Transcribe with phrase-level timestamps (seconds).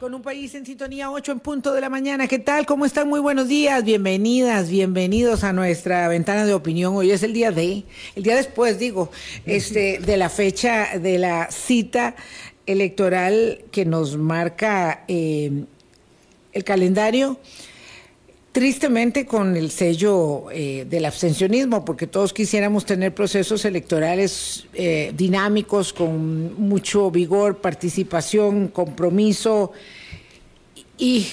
[0.00, 2.26] Con un país en sintonía 8 en punto de la mañana.
[2.26, 2.66] ¿Qué tal?
[2.66, 3.08] ¿Cómo están?
[3.08, 3.84] Muy buenos días.
[3.84, 6.96] Bienvenidas, bienvenidos a nuestra ventana de opinión.
[6.96, 7.84] Hoy es el día de,
[8.16, 9.12] el día después, digo,
[9.46, 12.16] este, de la fecha de la cita
[12.66, 15.64] electoral que nos marca eh,
[16.52, 17.38] el calendario
[18.58, 25.92] tristemente con el sello eh, del abstencionismo, porque todos quisiéramos tener procesos electorales eh, dinámicos,
[25.92, 29.70] con mucho vigor, participación, compromiso
[30.98, 31.28] y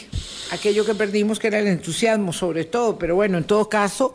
[0.51, 4.13] aquello que perdimos que era el entusiasmo sobre todo, pero bueno, en todo caso,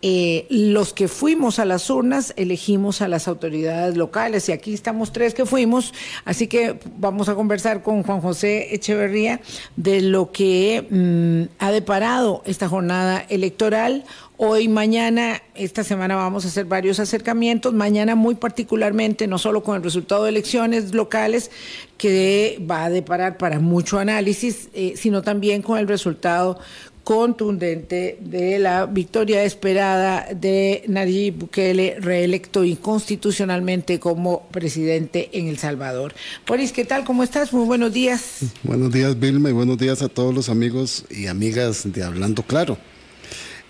[0.00, 5.12] eh, los que fuimos a las urnas elegimos a las autoridades locales y aquí estamos
[5.12, 5.92] tres que fuimos,
[6.24, 9.40] así que vamos a conversar con Juan José Echeverría
[9.74, 14.04] de lo que mm, ha deparado esta jornada electoral.
[14.40, 19.74] Hoy, mañana, esta semana vamos a hacer varios acercamientos, mañana muy particularmente, no solo con
[19.74, 21.50] el resultado de elecciones locales,
[21.96, 26.60] que va a deparar para mucho análisis, eh, sino también con el resultado
[27.08, 36.14] contundente de la victoria esperada de Nayib Bukele, reelecto inconstitucionalmente como presidente en El Salvador.
[36.46, 37.04] Boris, ¿qué tal?
[37.04, 37.50] ¿Cómo estás?
[37.50, 38.40] Muy buenos días.
[38.62, 42.76] Buenos días, Vilma, y buenos días a todos los amigos y amigas de Hablando Claro.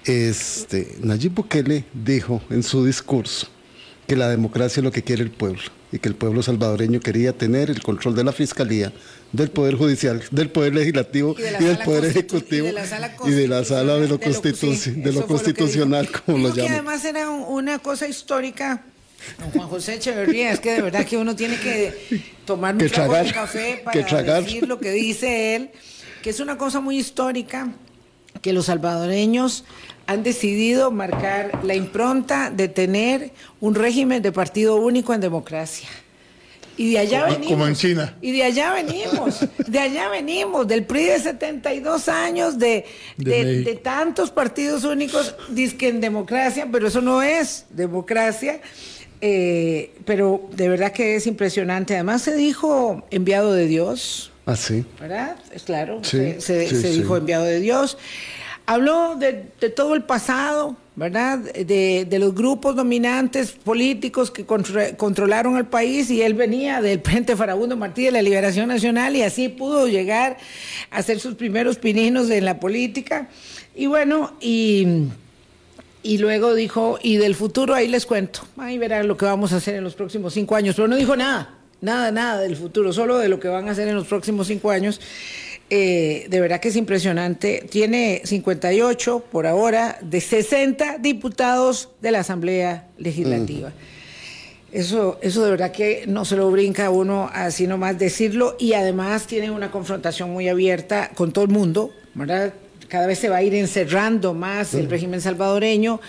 [0.04, 3.46] Este, Nayib Bukele dijo en su discurso
[4.08, 7.32] que la democracia es lo que quiere el pueblo y que el pueblo salvadoreño quería
[7.32, 8.92] tener el control de la fiscalía,
[9.32, 14.08] del poder judicial, del poder legislativo y, del poder ejecutivo y de la sala de
[14.08, 14.18] lo,
[15.26, 16.66] constitucional, como lo llaman.
[16.66, 18.82] Que además era una cosa histórica.
[19.52, 23.32] Juan José Echeverría, es que de verdad que uno tiene que tomar un trago de
[23.32, 25.70] café para decir lo que dice él,
[26.22, 27.72] que es una cosa muy histórica,
[28.40, 29.64] que los salvadoreños
[30.06, 35.88] han decidido marcar la impronta de tener un régimen de partido único en democracia.
[36.78, 37.48] Y de allá venimos.
[37.48, 38.16] Como en China.
[38.22, 39.46] Y de allá venimos.
[39.66, 40.66] De allá venimos.
[40.66, 45.34] Del PRI de 72 años, de, de, tantos partidos únicos,
[45.76, 48.60] que en democracia, pero eso no es democracia.
[49.20, 51.94] Eh, pero de verdad que es impresionante.
[51.94, 54.30] Además se dijo enviado de Dios.
[54.46, 54.84] Ah, sí.
[55.00, 55.36] ¿Verdad?
[55.52, 56.02] Es claro.
[56.04, 57.98] se, se dijo enviado de Dios.
[58.68, 59.32] Habló de,
[59.74, 61.38] todo el pasado, ¿verdad?
[61.38, 67.76] De, los grupos dominantes políticos que controlaron el país y él venía del Frente Farabundo
[67.76, 70.38] Martí de la Liberación Nacional y así pudo llegar
[70.90, 73.28] a hacer sus primeros pininos en la política.
[73.76, 75.04] Y bueno, y,
[76.02, 79.58] y luego dijo, y del futuro ahí les cuento, ahí verán lo que vamos a
[79.58, 83.18] hacer en los próximos cinco años, pero no dijo nada, nada, nada del futuro, solo
[83.18, 85.00] de lo que van a hacer en los próximos cinco años.
[85.70, 87.66] Eh, de verdad que es impresionante.
[87.70, 93.72] Tiene 58 por ahora de 60 diputados de la Asamblea Legislativa.
[94.72, 98.74] Eso, eso de verdad que no se lo brinca a uno así nomás decirlo y
[98.74, 102.52] además tiene una confrontación muy abierta con todo el mundo, ¿verdad?
[102.88, 106.00] Cada vez se va a ir encerrando más el régimen salvadoreño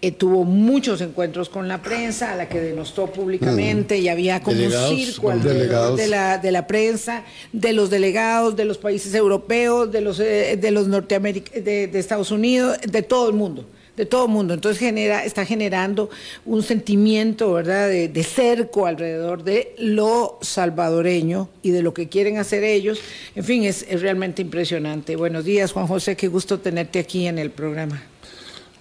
[0.00, 4.62] eh, tuvo muchos encuentros con la prensa, a la que denostó públicamente, y había como
[4.62, 9.90] un circo alrededor de la, de la prensa, de los delegados de los países europeos,
[9.90, 13.64] de los, eh, de los norteamericanos, de, Estados Unidos, de todo el mundo
[13.96, 14.54] de todo el mundo.
[14.54, 16.08] Entonces genera, está generando
[16.46, 22.62] un sentimiento, ¿verdad?, de, cerco alrededor de lo salvadoreño y de lo que quieren hacer
[22.62, 23.00] ellos.
[23.34, 25.16] En fin, es, es realmente impresionante.
[25.16, 28.00] Buenos días, Juan José, qué gusto tenerte aquí en el programa.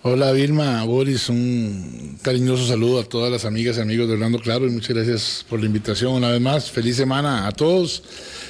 [0.04, 4.68] Hola Vilma, Boris, un cariñoso saludo a todas las amigas y amigos de Orlando Claro
[4.68, 6.70] y muchas gracias por la invitación una vez más.
[6.70, 8.04] Feliz semana a todos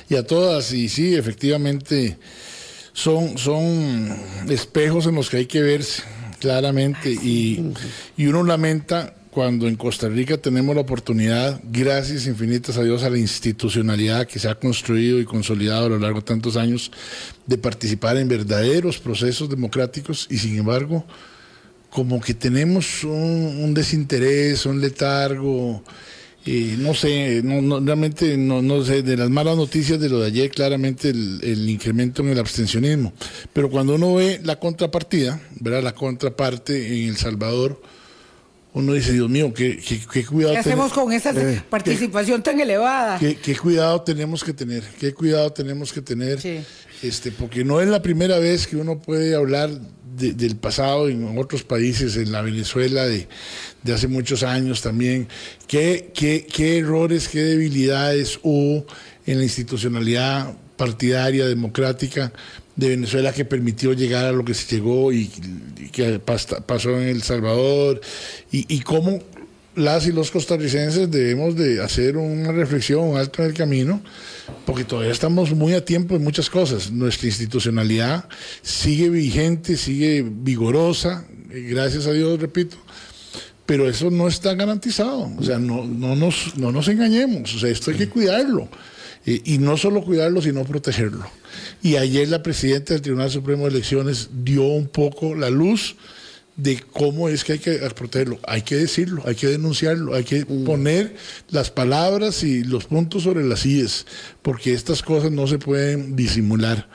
[0.10, 0.74] y a todas.
[0.74, 2.18] Y sí, efectivamente,
[2.92, 4.14] son, son
[4.50, 6.04] espejos en los que hay que verse
[6.40, 7.72] claramente y,
[8.18, 13.10] y uno lamenta cuando en Costa Rica tenemos la oportunidad, gracias infinitas a Dios, a
[13.10, 16.92] la institucionalidad que se ha construido y consolidado a lo largo de tantos años,
[17.46, 21.06] de participar en verdaderos procesos democráticos y sin embargo
[21.90, 25.84] como que tenemos un, desinterés, un letargo,
[26.78, 30.50] no sé, no, realmente no, no, sé, de las malas noticias de lo de ayer,
[30.50, 33.14] claramente el, incremento en el abstencionismo.
[33.54, 35.84] Pero cuando uno ve la contrapartida, ¿verdad?
[35.84, 37.82] la contraparte en El Salvador,
[38.74, 39.78] uno dice, Dios mío, qué,
[40.12, 40.54] qué, cuidado.
[40.54, 43.18] ¿Qué hacemos con esa eh, participación tan elevada?
[43.18, 46.40] Qué, cuidado tenemos que tener, qué cuidado tenemos que tener,
[47.02, 49.72] este, porque no es la primera vez que uno puede hablar
[50.18, 53.28] del pasado en otros países, en la Venezuela de,
[53.94, 55.28] hace muchos años también,
[55.68, 58.86] qué, qué, qué errores, qué debilidades hubo
[59.26, 62.32] en la institucionalidad partidaria, democrática
[62.78, 65.28] de Venezuela que permitió llegar a lo que se llegó y,
[65.92, 68.00] que pasó en El Salvador
[68.52, 69.20] y, cómo
[69.78, 74.02] las y los costarricenses debemos de hacer una reflexión, un alto en el camino,
[74.66, 76.92] porque todavía estamos muy a tiempo en muchas cosas.
[76.92, 78.28] Nuestra institucionalidad
[78.64, 82.76] sigue vigente, sigue vigorosa, gracias a Dios, repito,
[83.68, 85.32] pero eso no está garantizado.
[85.38, 88.68] O sea, no, no, nos, no nos engañemos, o sea, esto hay que cuidarlo.
[89.26, 91.30] y no solo cuidarlo, sino protegerlo.
[91.84, 95.98] Y ayer la presidenta del Tribunal Supremo de Elecciones dio un poco la luz
[96.58, 98.40] de cómo es que hay que protegerlo.
[98.46, 100.66] Hay que decirlo, hay que denunciarlo, hay que mm.
[100.66, 101.16] poner
[101.50, 104.08] las palabras y los puntos sobre las IES,
[104.42, 106.90] porque estas cosas no se pueden disimular.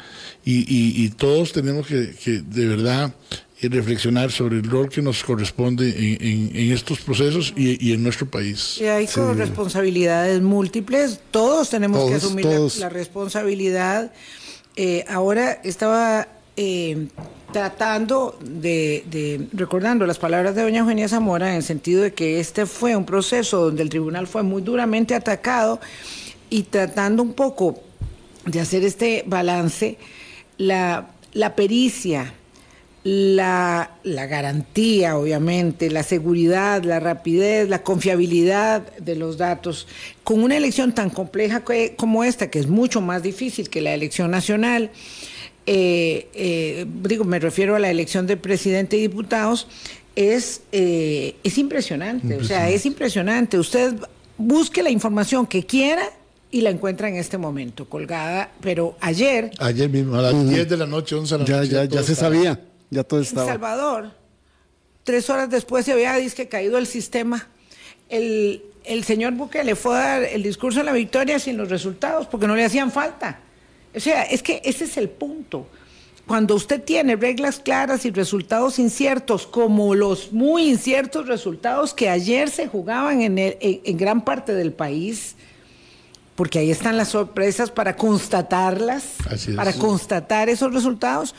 [0.45, 3.15] Y, todos tenemos que, de verdad
[3.61, 8.79] eh, reflexionar sobre el rol que nos corresponde en, estos procesos y, en nuestro país.
[8.81, 9.07] Y hay
[9.37, 12.47] responsabilidades múltiples, todos tenemos que asumir
[12.81, 14.13] La, responsabilidad.
[14.75, 16.27] Eh, ahora estaba
[16.57, 17.07] eh,
[17.53, 22.67] tratando de, recordando las palabras de doña Eugenia Zamora en el sentido de que este
[22.67, 25.81] fue un proceso donde el tribunal fue muy duramente atacado
[26.51, 27.81] y tratando un poco
[28.47, 29.99] de hacer este balance,
[30.59, 32.35] la, la pericia,
[33.05, 39.89] la, la, garantía, obviamente, la seguridad, la rapidez, la confiabilidad de los datos,
[40.25, 41.63] con una elección tan compleja
[41.97, 44.91] como esta, que es mucho más difícil que la elección nacional,
[45.67, 49.69] eh, eh, digo, me refiero a la elección de presidente y diputados,
[50.17, 53.59] es, eh, es impresionante, o sea, es impresionante.
[53.59, 53.95] Usted
[54.37, 56.03] busque la información que quiera
[56.51, 59.53] y la encuentra en este momento, colgada, pero ayer...
[59.59, 61.71] Ayer mismo, a las 10 de la noche, 11 de la ya, noche.
[61.71, 62.61] Ya, ya se sabía,
[62.91, 63.47] ya todo estaba.
[63.47, 64.11] En Salvador,
[65.05, 67.49] tres horas después se había disque caído el sistema.
[68.11, 71.71] El, el señor Buque le fue a dar el discurso de la victoria sin los
[71.71, 73.41] resultados, porque no le hacían falta.
[73.95, 75.67] O sea, es que ese es el punto.
[76.27, 82.49] Cuando usted tiene reglas claras y resultados inciertos, como los muy inciertos resultados que ayer
[82.49, 85.35] se jugaban en, en, gran parte del país,
[86.37, 89.17] porque ahí están las sorpresas para constatarlas,
[89.57, 91.35] para constatar esos resultados.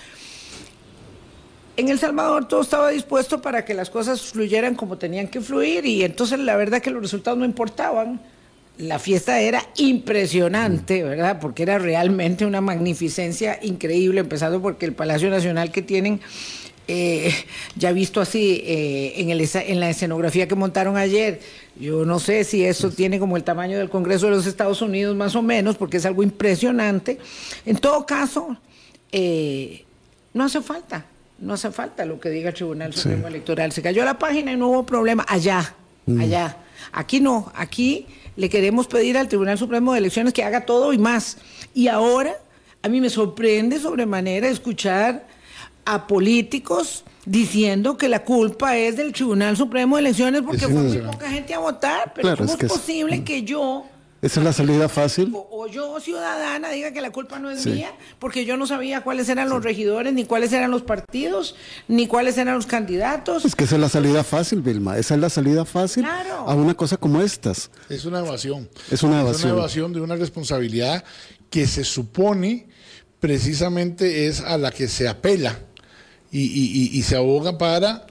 [1.75, 5.85] En El Salvador todo estaba dispuesto para que las cosas fluyeran como tenían que fluir
[5.85, 8.21] y entonces la verdad que los resultados no importaban
[8.77, 11.39] la fiesta era impresionante, ¿verdad?
[11.39, 16.19] Porque era realmente una magnificencia increíble, empezando porque el Palacio Nacional que tienen,
[16.87, 17.31] eh,
[17.75, 21.39] ya visto así eh, en, el, en la escenografía que montaron ayer,
[21.79, 25.15] yo no sé si eso tiene como el tamaño del Congreso de los Estados Unidos
[25.15, 27.19] más o menos, porque es algo impresionante.
[27.65, 28.57] En todo caso,
[29.11, 29.85] eh,
[30.33, 31.05] no hace falta,
[31.37, 33.71] no hace falta lo que diga el Tribunal Supremo Electoral.
[33.71, 35.75] Se cayó la página y no hubo problema allá,
[36.07, 36.19] mm.
[36.19, 36.57] allá.
[36.91, 40.97] Aquí no, aquí le queremos pedir al Tribunal Supremo de Elecciones que haga todo y
[40.97, 41.37] más.
[41.73, 42.35] Y ahora
[42.81, 45.25] a mí me sorprende sobremanera escuchar
[45.85, 50.97] a políticos diciendo que la culpa es del Tribunal Supremo de Elecciones porque fue muy
[50.97, 52.13] poca gente a votar.
[52.15, 53.85] Pero ¿cómo es, posible que yo
[54.23, 55.33] esa es la salida fácil.
[55.35, 59.27] O, yo, ciudadana, diga que la culpa no es mía, porque yo no sabía cuáles
[59.27, 61.55] eran los regidores, ni cuáles eran los partidos,
[61.89, 63.43] ni cuáles eran los candidatos.
[63.43, 64.97] Es que esa es la salida fácil, Vilma.
[64.97, 67.69] Esa es la salida fácil a una cosa como estas.
[67.89, 68.69] Es una evasión.
[68.89, 69.35] Es una evasión.
[69.35, 71.03] Es una evasión de una responsabilidad
[71.49, 72.69] que se supone
[73.19, 75.59] precisamente es a la que se apela
[76.31, 78.07] y se aboga para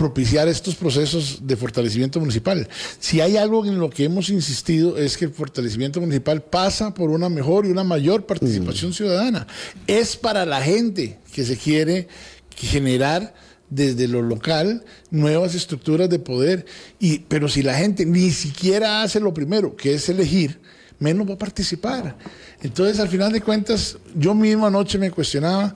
[0.00, 2.66] propiciar estos procesos de fortalecimiento municipal.
[2.98, 7.10] Si hay algo en lo que hemos insistido es que el fortalecimiento municipal pasa por
[7.10, 9.46] una mejor y una mayor participación ciudadana.
[9.86, 12.08] Es para la gente que se quiere
[12.56, 13.34] generar
[13.68, 16.64] desde lo local nuevas estructuras de poder
[16.98, 20.60] y pero si la gente ni siquiera hace lo primero, que es elegir,
[20.98, 22.16] menos va a participar.
[22.62, 25.74] Entonces, al final de cuentas, yo mismo anoche me cuestionaba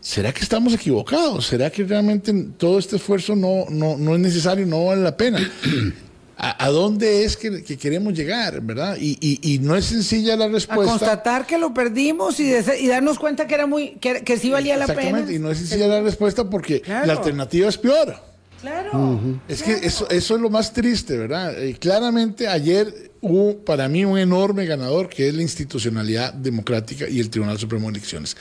[0.00, 1.46] ¿será que estamos equivocados?
[1.46, 5.38] ¿Será que realmente todo este esfuerzo no, no, es necesario, no vale la pena?
[6.42, 8.96] ¿A, dónde es que, queremos llegar, verdad?
[8.98, 10.94] Y, no es sencilla la respuesta.
[10.94, 12.50] A constatar que lo perdimos y,
[12.88, 15.00] darnos cuenta que era muy que, sí valía la pena.
[15.00, 18.29] Exactamente, y no es sencilla la respuesta porque la alternativa es peor.
[18.60, 19.40] Claro.
[19.48, 21.60] Es que eso, eso es lo más triste, ¿verdad?
[21.62, 27.20] Y claramente ayer hubo para mí un enorme ganador que es la institucionalidad democrática y
[27.20, 28.36] el Tribunal Supremo de Elecciones.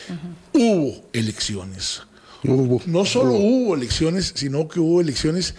[0.54, 2.02] Hubo elecciones.
[2.44, 3.76] no solo hubo.
[3.76, 5.54] elecciones, sino que hubo elecciones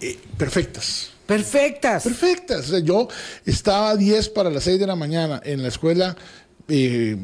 [0.00, 1.10] eh, perfectas.
[1.26, 2.04] Perfectas.
[2.04, 2.72] Perfectas.
[2.82, 3.08] yo
[3.44, 6.16] estaba a 10 para las 6 de la mañana en la escuela
[6.68, 7.16] eh,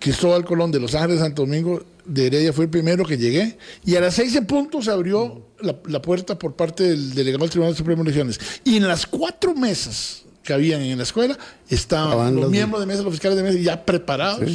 [0.00, 3.94] Cristóbal Colón de Los Ángeles, Santo Domingo, de Heredia fue el primero que llegué, y
[3.96, 7.76] a las 6 en punto se abrió la, puerta por parte del delegado del Tribunal
[7.76, 8.40] Supremo de Elecciones.
[8.64, 11.38] Y en las cuatro mesas que habían en la escuela,
[11.68, 14.50] estaban los, miembros de mesa, los fiscales de mesa ya preparados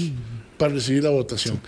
[0.57, 1.59] para recibir la votación.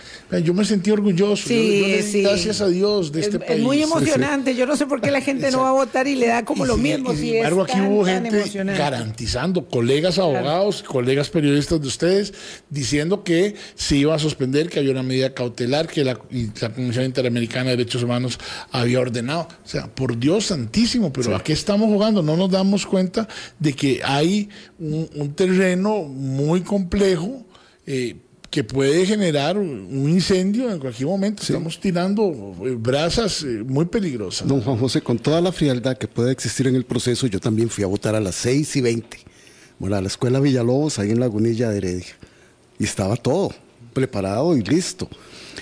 [0.44, 1.48] Yo me sentí orgulloso.
[1.48, 3.58] Gracias a Dios de este país.
[3.58, 4.54] Es muy emocionante.
[4.54, 6.64] Yo no sé por qué la gente no va a votar y le da como
[6.64, 7.14] lo mismo.
[7.14, 8.44] Sin embargo, aquí hubo gente
[8.76, 12.34] garantizando, colegas abogados, colegas periodistas de ustedes,
[12.70, 16.18] diciendo que se iba a suspender, que había una medida cautelar que la,
[16.60, 18.38] la Comisión Interamericana de Derechos Humanos
[18.70, 19.48] había ordenado.
[19.64, 22.22] O sea, por Dios santísimo, pero ¿a qué estamos jugando?
[22.22, 23.28] No nos damos cuenta
[23.58, 27.44] de que hay un, terreno muy complejo.
[27.86, 28.16] Eh,
[28.50, 31.42] que puede generar un incendio en cualquier momento.
[31.42, 34.48] Estamos tirando eh, brasas eh, muy peligrosas.
[34.48, 37.68] Don Juan José, con toda la frialdad que puede existir en el proceso, yo también
[37.68, 39.18] fui a votar a las 6 y 20,
[39.78, 42.16] bueno, a la escuela Villalobos, ahí en Lagunilla de Heredia.
[42.78, 43.52] Y estaba todo
[43.92, 45.08] preparado y listo.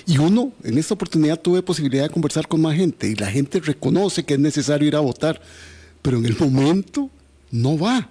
[0.07, 3.59] Y uno, en esta oportunidad tuve posibilidad de conversar con más gente y la gente
[3.59, 5.41] reconoce que es necesario ir a votar,
[6.03, 7.11] pero en el momento
[7.51, 8.11] no va,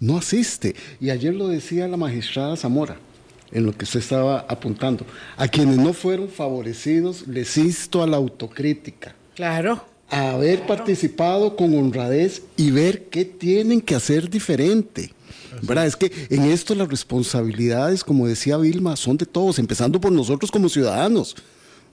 [0.00, 0.74] no asiste.
[1.00, 2.98] Y ayer lo decía la magistrada Zamora
[3.52, 5.04] en lo que usted estaba apuntando.
[5.36, 9.14] A quienes no fueron favorecidos, les insto a la autocrítica.
[9.34, 9.84] Claro.
[10.08, 15.12] A haber participado con honradez y ver qué tienen que hacer diferente.
[15.62, 15.86] ¿Verdad?
[15.86, 20.50] Es que en esto las responsabilidades, como decía Vilma, son de todos, empezando por nosotros
[20.50, 21.36] como ciudadanos.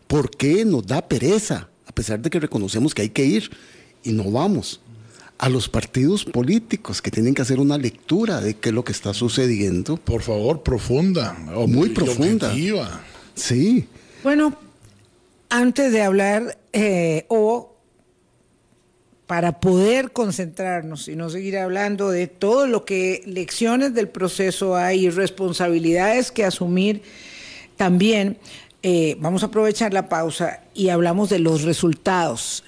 [0.07, 1.67] ¿Por qué nos da pereza?
[1.85, 3.49] A pesar de que reconocemos que hay que ir
[4.03, 4.79] y no vamos
[5.37, 8.91] a los partidos políticos que tienen que hacer una lectura de qué es lo que
[8.91, 9.97] está sucediendo.
[9.97, 11.33] Por favor, profunda.
[11.67, 12.53] Muy profunda.
[13.35, 13.87] Sí.
[14.23, 14.57] Bueno,
[15.49, 17.75] antes de hablar eh, o
[19.27, 25.05] para poder concentrarnos y no seguir hablando de todo lo que lecciones del proceso hay
[25.05, 27.03] y responsabilidades que asumir,
[27.75, 28.37] también
[28.83, 32.63] eh, vamos a aprovechar la pausa y hablamos de los resultados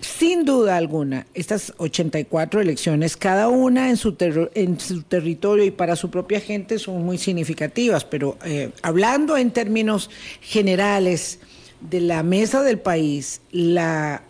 [0.00, 4.16] sin duda alguna, estas 84 elecciones, cada una en su,
[4.54, 9.50] en su territorio y para su propia gente son muy significativas, pero eh, hablando en
[9.50, 10.10] términos
[10.40, 11.40] generales
[11.80, 14.22] de la mesa del país, la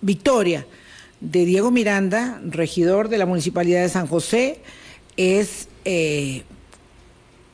[0.00, 0.66] victoria
[1.20, 4.60] de Diego Miranda, regidor de la Municipalidad de San José,
[5.16, 6.42] es eh,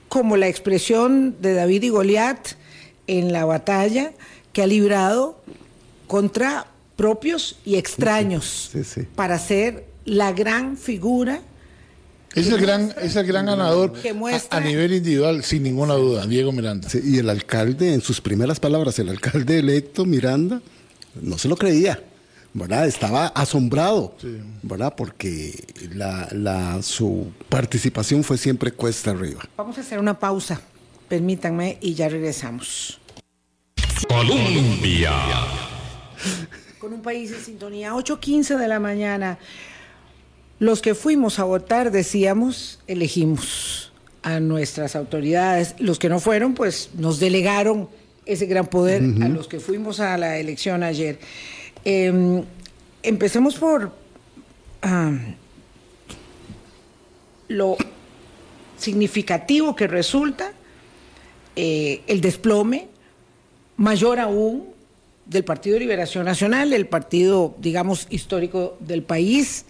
[0.09, 2.49] como la expresión de David y Goliat
[3.07, 4.13] en la batalla
[4.53, 5.41] que ha librado
[6.09, 8.73] contra propios y extraños
[9.15, 11.41] para ser la gran figura.
[12.35, 13.95] Es el, gran, es el gran ganador
[14.50, 16.88] a, nivel individual, sin ninguna duda, Diego Miranda.
[17.03, 20.61] y el alcalde, en sus primeras palabras, el alcalde electo Miranda,
[21.23, 22.00] no se lo creía.
[22.55, 22.87] ¿verdad?
[22.87, 24.15] Estaba asombrado,
[24.62, 24.95] ¿verdad?
[24.97, 29.43] Porque la, su participación fue siempre cuesta arriba.
[29.57, 30.61] Vamos a hacer una pausa,
[31.09, 32.99] permítanme, y ya regresamos.
[34.09, 35.12] Colombia.
[36.79, 39.39] Con un país en sintonía, 8.15 de la mañana.
[40.59, 45.75] Los que fuimos a votar decíamos, elegimos a nuestras autoridades.
[45.79, 47.89] Los que no fueron, pues nos delegaron
[48.27, 51.19] ese gran poder a los que fuimos a la elección ayer.
[51.85, 52.45] Em,
[53.03, 53.93] empecemos por
[57.49, 57.77] lo
[58.77, 60.53] significativo que resulta
[61.57, 62.89] eh, el desplome,
[63.77, 64.78] mayor aún
[65.29, 69.67] del Partido de Liberación Nacional, el partido, digamos, histórico del país,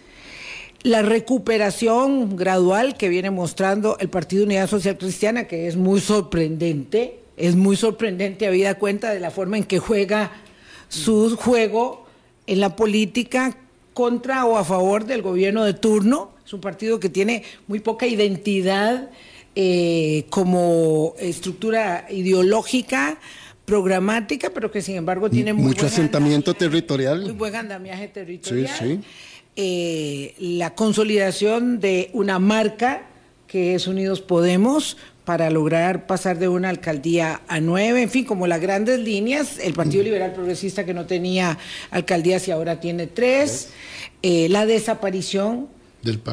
[0.82, 7.20] la recuperación gradual que viene mostrando el Partido Unidad Social Cristiana, que es muy sorprendente,
[7.36, 10.32] es muy sorprendente, habida cuenta de la forma en que juega
[10.88, 12.06] su juego
[12.46, 13.56] en la política
[13.92, 16.30] contra o a favor del gobierno de turno.
[16.46, 19.10] Es un partido que tiene muy poca identidad
[19.56, 23.18] eh, como estructura ideológica,
[23.68, 27.20] programática, pero que sin embargo tiene mucho asentamiento territorial.
[27.22, 28.74] Muy buen andamiaje territorial.
[28.78, 29.00] Sí, sí.
[29.56, 33.02] Eh, la consolidación de una marca
[33.46, 38.46] que es Unidos Podemos para lograr pasar de una alcaldía a nueve, en fin, como
[38.46, 41.58] las grandes líneas, el Partido Liberal Progresista que no tenía
[41.90, 43.68] alcaldías y ahora tiene tres,
[44.22, 45.68] eh, la desaparición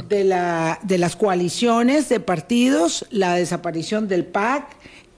[0.07, 4.63] De, la, de las coaliciones de partidos, la desaparición del PAC,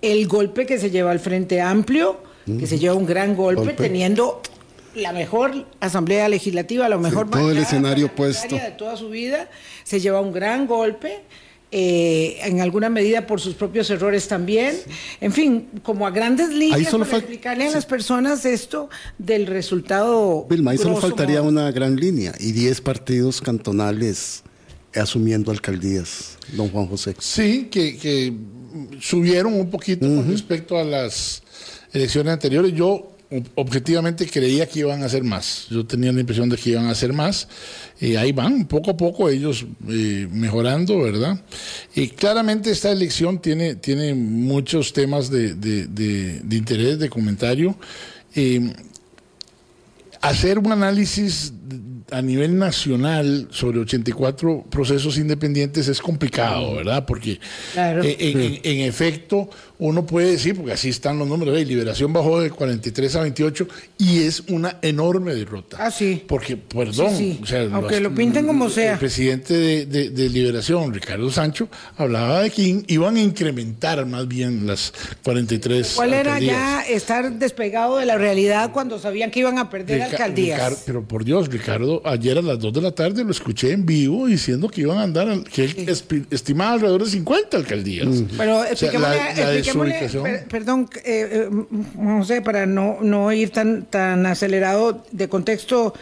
[0.01, 4.41] el golpe que se lleva al Frente Amplio, que se lleva un gran golpe, teniendo
[4.95, 9.49] la mejor asamblea legislativa, lo mejor todo el escenario puesto de toda su vida,
[9.83, 11.21] se lleva un gran golpe.
[11.69, 14.77] Eh, en alguna medida por sus propios errores también.
[15.19, 20.47] En fin, como a grandes líneas para explicarle a las personas esto del resultado.
[20.49, 24.43] Vilma, ahí solo faltaría una gran línea y 10 partidos cantonales
[24.95, 27.15] asumiendo alcaldías, don Juan José.
[27.19, 28.33] Sí, que
[28.99, 31.43] subieron un poquito con respecto a las
[31.93, 32.73] elecciones anteriores.
[32.73, 33.17] Yo
[33.55, 35.67] objetivamente creía que iban a hacer más.
[35.69, 37.47] Yo tenía la impresión de que iban a hacer más.
[37.99, 41.39] y ahí van, poco a poco ellos eh, mejorando, ¿verdad?
[41.93, 45.49] Y claramente esta elección tiene, tiene muchos temas de,
[46.51, 47.75] interés, de comentario.
[48.35, 48.73] Eh,
[50.21, 51.53] hacer un análisis
[52.11, 57.05] a nivel nacional sobre 84 procesos independientes es complicado, ¿verdad?
[57.05, 57.39] Porque
[57.75, 59.49] eh, en, efecto
[59.79, 63.67] uno puede decir, porque así están los números, de Liberación bajó de 43 a 28
[63.97, 65.77] y es una enorme derrota.
[65.79, 66.23] Ah, sí.
[66.27, 67.13] Porque, perdón,
[67.73, 68.93] aunque lo pinten como sea.
[68.93, 74.93] El presidente de, Liberación, Ricardo Sancho, hablaba de que iban a incrementar más bien las
[75.23, 80.03] 43 ¿Cuál era ya estar despegado de la realidad cuando sabían que iban a perder
[80.03, 80.83] alcaldías?
[80.85, 84.27] pero por Dios, Ricardo, ayer a las 2 de la tarde lo escuché en vivo
[84.27, 85.89] diciendo que iban a andar, que él
[86.31, 88.07] estimaba alrededor de 50 alcaldías.
[88.37, 88.63] Pero
[90.49, 91.49] perdón, eh, eh,
[91.95, 95.93] no sé, para no, no ir tan, tan acelerado de contexto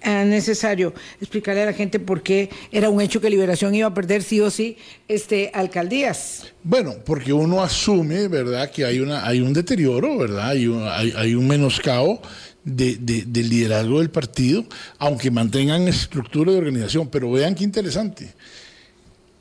[0.00, 3.94] eh, necesario explicarle a la gente por qué era un hecho que Liberación iba a
[3.94, 4.76] perder sí o sí
[5.08, 6.46] este, alcaldías.
[6.62, 11.12] Bueno, porque uno asume, ¿verdad?, que hay, una, hay un deterioro, ¿verdad?, hay un, hay,
[11.16, 12.22] hay un menoscabo
[12.64, 14.64] de, del liderazgo del partido,
[14.98, 17.08] aunque mantengan estructura de organización.
[17.08, 18.34] Pero vean qué interesante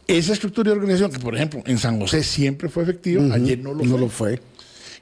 [0.08, 3.74] esa estructura de organización, que por ejemplo en San José siempre fue efectiva, ayer no
[3.74, 4.00] lo fue.
[4.00, 4.42] Lo fue.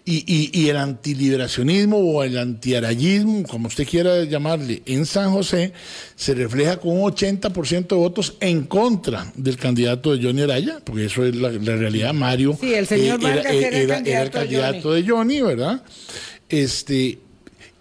[0.07, 5.73] Y, y, el antiliberacionismo o el antiarayismo, como usted quiera llamarle, en San José
[6.15, 11.05] se refleja con un 80% de votos en contra del candidato de Johnny Araya, porque
[11.05, 12.13] eso es la, realidad.
[12.13, 15.81] Mario sí, el señor eh, era, era, el candidato de Johnny, ¿verdad?
[16.49, 17.17] Este,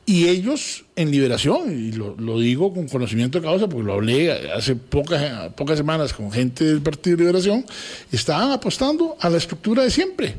[0.06, 4.76] y ellos en liberación, y lo, digo con conocimiento de causa, porque lo hablé hace
[4.76, 7.64] pocas, pocas semanas con gente del Partido Liberación,
[8.12, 10.36] estaban apostando a la estructura de siempre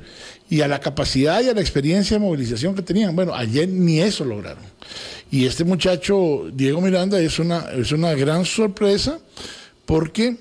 [0.50, 3.16] y a la capacidad y a la experiencia de movilización que tenían.
[3.16, 4.64] Bueno, ayer ni eso lograron.
[5.32, 9.20] Y este muchacho, Diego Miranda, es una, es una gran sorpresa
[9.86, 10.38] porque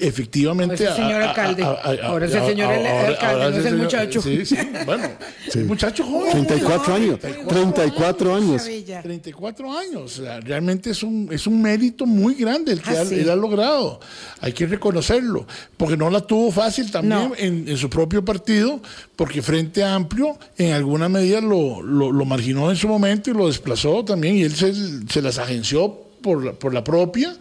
[0.00, 0.86] efectivamente.
[0.86, 1.62] Ahora es el señor alcalde.
[2.02, 4.22] ahora es el señor alcalde, no es el muchacho.
[4.22, 5.08] Sí, sí, bueno,
[5.50, 5.58] sí.
[5.60, 6.46] muchacho joven.
[6.46, 7.18] 34 años.
[7.20, 8.62] 34 años.
[9.02, 10.22] 34 años.
[10.42, 14.00] realmente es un, es un mérito muy grande el que ah, él ha logrado.
[14.40, 15.46] Hay que reconocerlo.
[15.76, 18.80] Porque no la tuvo fácil también en, su propio partido,
[19.16, 24.04] porque Frente Amplio en alguna medida lo, lo, marginó en su momento y lo desplazó
[24.04, 24.72] también, y él se,
[25.08, 27.36] se las agenció por, por la propia.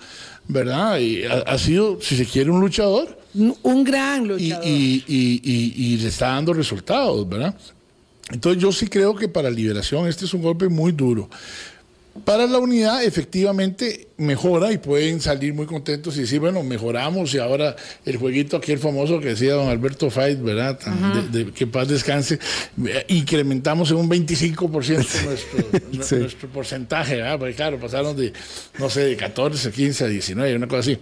[0.50, 1.00] ¿Verdad?
[1.00, 3.18] Y ha, sido, si se quiere, un luchador.
[3.34, 4.66] Un gran luchador.
[4.66, 7.56] Y, y, le está dando resultados, ¿verdad?
[8.32, 11.30] Entonces yo sí creo que para Liberación este es un golpe muy duro.
[12.26, 17.38] Para la unidad efectivamente mejora y pueden salir muy contentos y decir, bueno, mejoramos y
[17.38, 20.80] ahora el jueguito aquel famoso que decía don Alberto Fait, ¿verdad?
[21.32, 22.40] de, que paz descanse,
[23.08, 27.40] incrementamos en un 25% nuestro, nuestro porcentaje, ¿verdad?
[27.40, 28.34] Porque claro, pasaron de,
[28.80, 30.98] no sé, de 14, 15 a 19, una cosa así.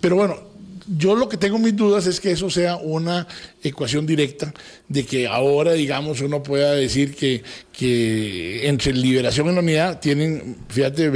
[0.00, 0.53] Pero bueno,
[0.86, 3.26] yo lo que tengo mis dudas es que eso sea una
[3.62, 4.52] ecuación directa,
[4.88, 7.42] de que ahora, digamos, uno pueda decir que,
[7.72, 11.10] que entre liberación y la unidad tienen, fíjate,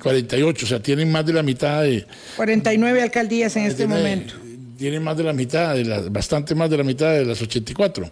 [0.00, 2.06] 48, o sea, tienen más de la mitad de...
[2.36, 4.34] 49 alcaldías en este momento.
[4.78, 8.10] Tienen más de la mitad, de las, bastante más de la mitad de las 84.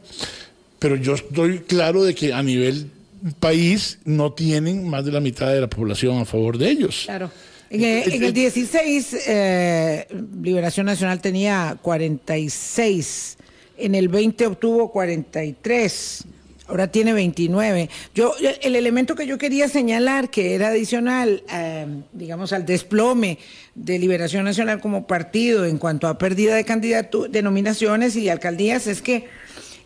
[0.78, 2.90] Pero yo estoy claro de que a nivel
[3.38, 7.02] país no tienen más de la mitad de la población a favor de ellos.
[7.04, 7.30] Claro.
[7.70, 10.06] En el, 16, eh,
[10.42, 13.38] Liberación Nacional tenía 46.
[13.76, 16.24] En el 20 obtuvo 43.
[16.66, 17.90] Ahora tiene 29.
[18.14, 23.38] Yo, el elemento que yo quería señalar, que era adicional, eh, digamos, al desplome
[23.74, 28.86] de Liberación Nacional como partido en cuanto a pérdida de candidatos, de nominaciones y alcaldías,
[28.86, 29.26] es que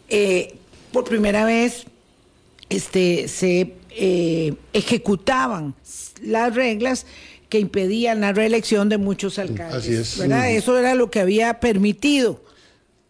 [0.08, 0.54] eh,
[0.92, 1.86] por primera vez
[2.68, 3.74] este, se
[4.72, 5.74] ejecutaban
[6.22, 7.06] las reglas
[7.48, 9.74] que impedían la reelección de muchos alcaldes.
[9.74, 10.18] Así es.
[10.18, 10.50] ¿verdad?
[10.50, 12.42] Eso era lo que había permitido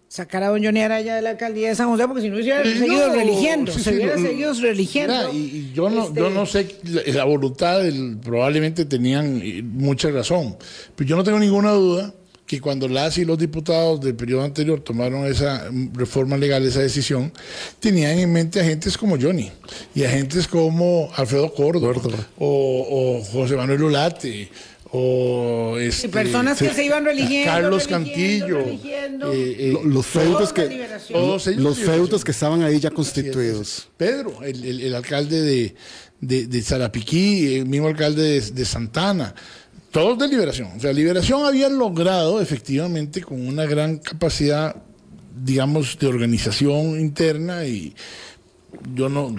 [0.08, 2.64] sacar a don Johnny Araya de la alcaldía de San José, porque si no hubiera
[2.64, 5.32] seguido religiendo, se hubiera seguido religiendo.
[5.32, 6.76] y, yo, no, yo no sé,
[7.12, 7.82] la, voluntad,
[8.24, 9.42] probablemente tenían
[9.74, 10.56] mucha razón,
[10.96, 12.14] pero yo no tengo ninguna duda
[12.48, 17.30] que cuando las y los diputados del periodo anterior tomaron esa reforma legal, esa decisión,
[17.78, 19.52] tenían en mente agentes como Johnny
[19.94, 21.92] y agentes como Alfredo Córdoba
[22.38, 24.50] o, José Manuel Ulate
[24.90, 28.80] o este, personas que se iban religiendo Carlos Cantillo eh,
[29.22, 30.88] eh, los feudos que
[31.58, 33.88] los feudos que estaban ahí ya constituidos.
[33.98, 35.74] Pedro el, alcalde de,
[36.22, 39.34] de, de Zarapiquí el mismo alcalde de Santana
[39.90, 40.72] todos de liberación.
[40.76, 44.76] O sea, liberación había logrado efectivamente con una gran capacidad,
[45.42, 47.94] digamos, de organización interna y
[48.94, 49.34] yo no,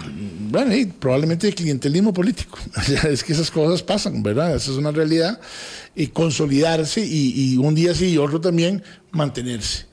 [0.49, 2.57] bueno, y probablemente clientelismo político.
[3.09, 4.55] es que esas cosas pasan, ¿verdad?
[4.55, 5.39] Esa es una realidad.
[5.95, 9.85] Y consolidarse y, un día sí y otro también mantenerse.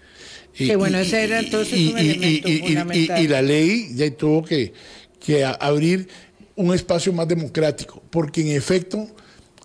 [0.58, 3.22] Y, bueno, ese era entonces un elemento fundamental.
[3.22, 4.72] Y, la ley ya tuvo que,
[5.20, 6.08] que abrir
[6.54, 9.06] un espacio más democrático, porque en efecto,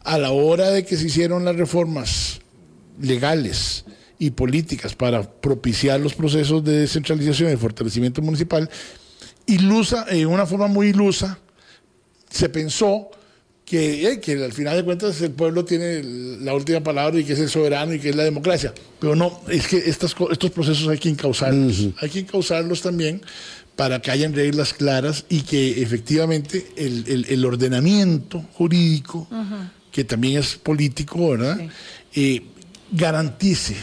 [0.04, 2.40] a la hora de que se hicieron las reformas
[3.00, 3.86] legales,
[4.22, 8.70] y políticas para propiciar los procesos de descentralización y fortalecimiento municipal,
[9.48, 11.40] ilusa, en una forma muy ilusa,
[12.30, 13.10] se pensó
[13.66, 16.04] que, eh, que al final de cuentas el pueblo tiene
[16.40, 18.76] la última palabra y que es el soberano y que es la democracia.
[19.00, 21.88] Pero no, es que estos procesos hay que encauzarlos.
[22.00, 23.24] Hay que encauzarlos también
[23.76, 29.28] para que hayan reglas claras y que efectivamente el, ordenamiento jurídico,
[29.92, 31.60] que también es político, ¿verdad?
[32.14, 32.44] Eh,
[32.92, 33.76] garantice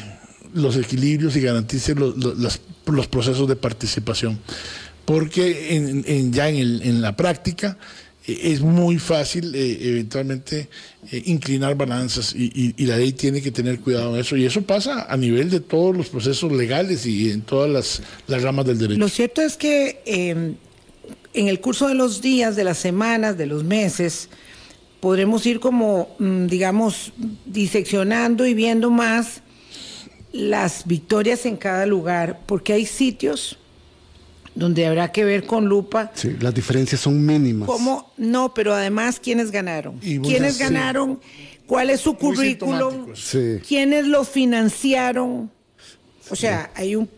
[0.55, 2.61] los equilibrios y garantice los,
[3.09, 4.39] procesos de participación.
[5.05, 7.79] Porque en, ya en, la práctica
[8.27, 10.69] eh, es muy fácil eh, eventualmente
[11.11, 14.37] eh, inclinar balanzas y, la ley tiene que tener cuidado en eso.
[14.37, 18.43] Y eso pasa a nivel de todos los procesos legales y en todas las, las
[18.43, 19.01] ramas del derecho.
[19.01, 20.03] Lo cierto es que
[21.35, 24.29] en el curso de los días, de las semanas, de los meses,
[25.01, 27.13] podremos ir como, mm, digamos,
[27.47, 29.43] diseccionando y viendo más
[30.33, 33.59] las victorias en cada lugar, porque hay sitios
[34.55, 36.11] donde habrá que ver con lupa.
[36.15, 37.67] Sí, las diferencias son mínimas.
[37.67, 38.13] ¿Cómo?
[38.17, 39.99] No, pero además, ¿quiénes ganaron?
[40.01, 41.21] ¿Quiénes ganaron?
[41.67, 43.13] ¿Cuál es su currículum?
[43.67, 45.51] ¿Quiénes lo financiaron?
[46.31, 47.09] O sea, hay un,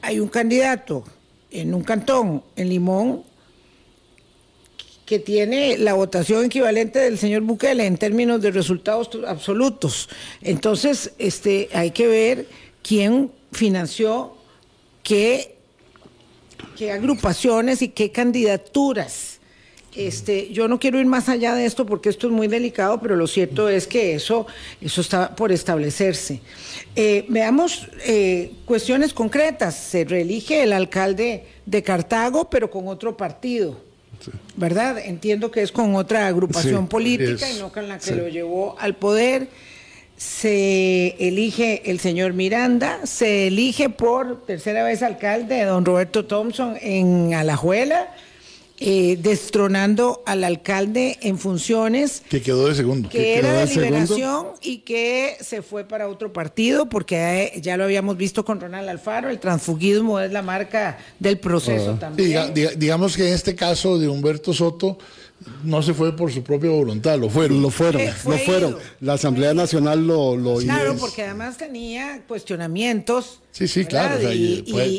[0.00, 1.04] hay un candidato
[1.50, 3.22] en un cantón, en Limón,
[5.08, 10.10] que tiene la votación equivalente del señor Bukele en términos de resultados absolutos.
[10.42, 12.46] Entonces, este, hay que ver
[12.82, 14.34] quién financió
[15.02, 15.56] qué,
[16.92, 19.38] agrupaciones y qué candidaturas.
[19.96, 23.16] Este, yo no quiero ir más allá de esto porque esto es muy delicado, pero
[23.16, 24.46] lo cierto es que eso,
[24.82, 26.42] eso está por establecerse.
[26.94, 29.74] Eh, veamos eh, cuestiones concretas.
[29.74, 33.87] Se reelige el alcalde de Cartago, pero con otro partido.
[34.56, 34.98] ¿Verdad?
[34.98, 38.96] Entiendo que es con otra agrupación política y no con la que lo llevó al
[38.96, 39.48] poder.
[40.16, 47.34] Se elige el señor Miranda, se elige por tercera vez alcalde don Roberto Thompson en
[47.34, 48.08] Alajuela
[48.80, 52.22] eh, destronando al alcalde en funciones.
[52.28, 53.08] Que quedó de segundo.
[53.08, 57.84] Que, era de liberación y que se fue para otro partido, porque eh, ya lo
[57.84, 61.98] habíamos visto con Ronald Alfaro, el transfugismo es la marca del proceso ah.
[61.98, 62.52] también.
[62.76, 64.98] digamos que en este caso de Humberto Soto
[65.62, 67.62] no se fue por su propia voluntad, lo fueron.
[67.62, 68.76] Lo fueron, lo fueron.
[69.00, 74.20] La Asamblea Nacional lo, lo Claro, porque además tenía cuestionamientos Sí, sí, claro.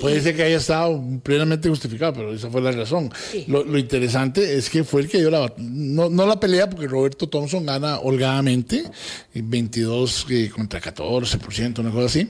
[0.01, 3.09] puede, ser que haya estado plenamente justificado, pero esa fue la razón.
[3.47, 7.29] Lo, interesante es que fue el que dio la no, no la pelea porque Roberto
[7.29, 8.83] Thompson gana holgadamente,
[9.33, 12.27] 22 eh, contra 14%, una cosa así,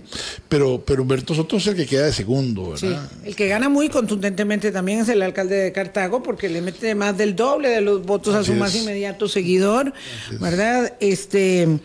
[0.47, 3.09] pero, pero Humberto Soto es el que queda de segundo, ¿verdad?
[3.23, 7.17] El que gana muy contundentemente también es el alcalde de Cartago porque le mete más
[7.17, 9.93] del doble de los votos a su más inmediato seguidor,
[10.39, 10.93] ¿verdad?
[10.99, 11.79] Este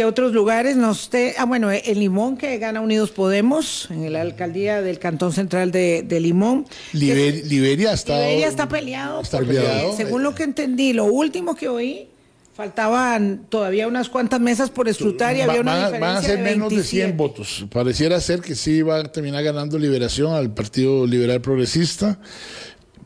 [0.00, 1.34] ¿Qué otros lugares nos te...
[1.36, 6.18] Ah, bueno, el Limón que gana Unidos Podemos en la alcaldía del Cantón Central de,
[6.22, 6.64] Limón.
[6.94, 8.18] Liberia está...
[8.18, 9.20] Liberia está peleado.
[9.20, 9.94] Está peleado.
[9.94, 12.08] Según lo que entendí, lo último que oí,
[12.54, 16.70] faltaban todavía unas cuantas mesas por escrutar y había una diferencia Van a ser menos
[16.74, 17.66] de 100 votos.
[17.70, 22.18] Pareciera ser que sí va a terminar ganando Liberación al Partido Liberal Progresista,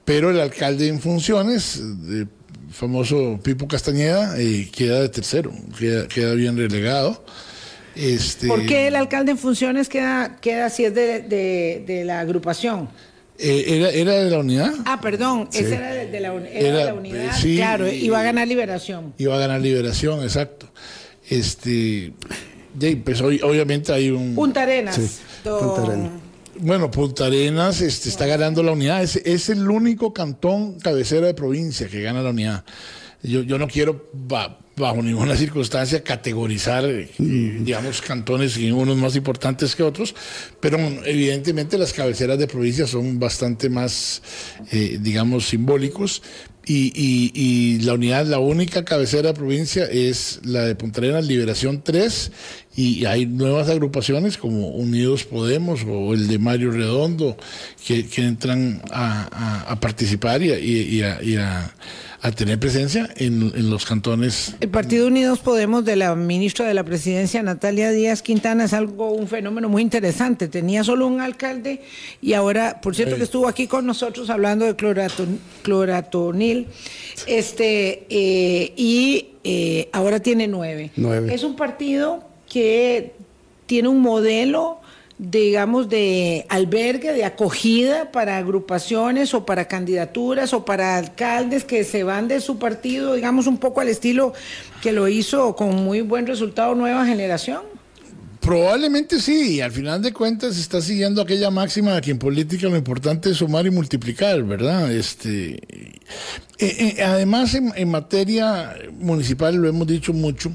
[0.05, 1.83] pero el alcalde en funciones...
[2.09, 2.29] De,
[2.75, 7.25] famoso Pipo Castañeda eh, queda de tercero, queda, bien relegado.
[7.95, 12.89] Este, ¿Por qué el alcalde en funciones queda, queda si es de, la agrupación?
[13.39, 14.75] Eh, era, de la unidad.
[14.85, 17.41] Ah, perdón, esa era de, la, unidad.
[17.41, 19.15] claro, iba a ganar liberación.
[19.19, 20.69] Iba a ganar liberación, exacto.
[21.29, 22.13] Este,
[23.05, 24.35] pues obviamente hay un.
[24.35, 25.21] Punta Arenas.
[25.45, 26.24] Punta Arenas.
[26.61, 29.03] Bueno, Punta Arenas este, está ganando la unidad.
[29.03, 32.65] Es, el único cantón cabecera de provincia que gana la unidad.
[33.23, 39.83] Yo, no quiero, bajo ninguna circunstancia, categorizar, eh, digamos, cantones y unos más importantes que
[39.83, 40.15] otros,
[40.61, 44.23] pero evidentemente las cabeceras de provincia son bastante más,
[44.71, 46.23] eh, digamos, simbólicos.
[46.67, 52.33] Y, la unidad, la única cabecera de provincia es la de Punta Arenas, Liberación 3,
[52.77, 57.37] y hay nuevas agrupaciones como Unidos Podemos o el de Mario Redondo
[57.87, 61.75] que, entran a, participar y, a,
[62.33, 64.57] tener presencia en, los cantones.
[64.61, 69.13] El Partido Unidos Podemos de la ministra de la Presidencia, Natalia Díaz Quintana, es algo,
[69.13, 70.49] un fenómeno muy interesante.
[70.49, 71.83] Tenía solo un alcalde
[72.23, 74.75] y ahora, por cierto, que estuvo aquí con nosotros hablando de
[75.63, 76.69] cloratonil,
[77.27, 80.91] este, eh, y eh, ahora tiene nueve.
[80.97, 81.35] nueve.
[81.35, 83.13] Es un partido que
[83.67, 84.81] tiene un modelo
[85.19, 92.03] digamos, de albergue, de acogida para agrupaciones o para candidaturas o para alcaldes que se
[92.03, 94.33] van de su partido, digamos, un poco al estilo
[94.83, 97.63] que lo hizo con muy buen resultado Nueva Generación?
[98.41, 102.69] Probablemente sí, y al final de cuentas está siguiendo aquella máxima de que en política
[102.69, 104.93] lo importante es sumar y multiplicar, ¿verdad?
[104.93, 110.55] Este, eh, eh, además, en, en materia municipal, lo hemos dicho mucho,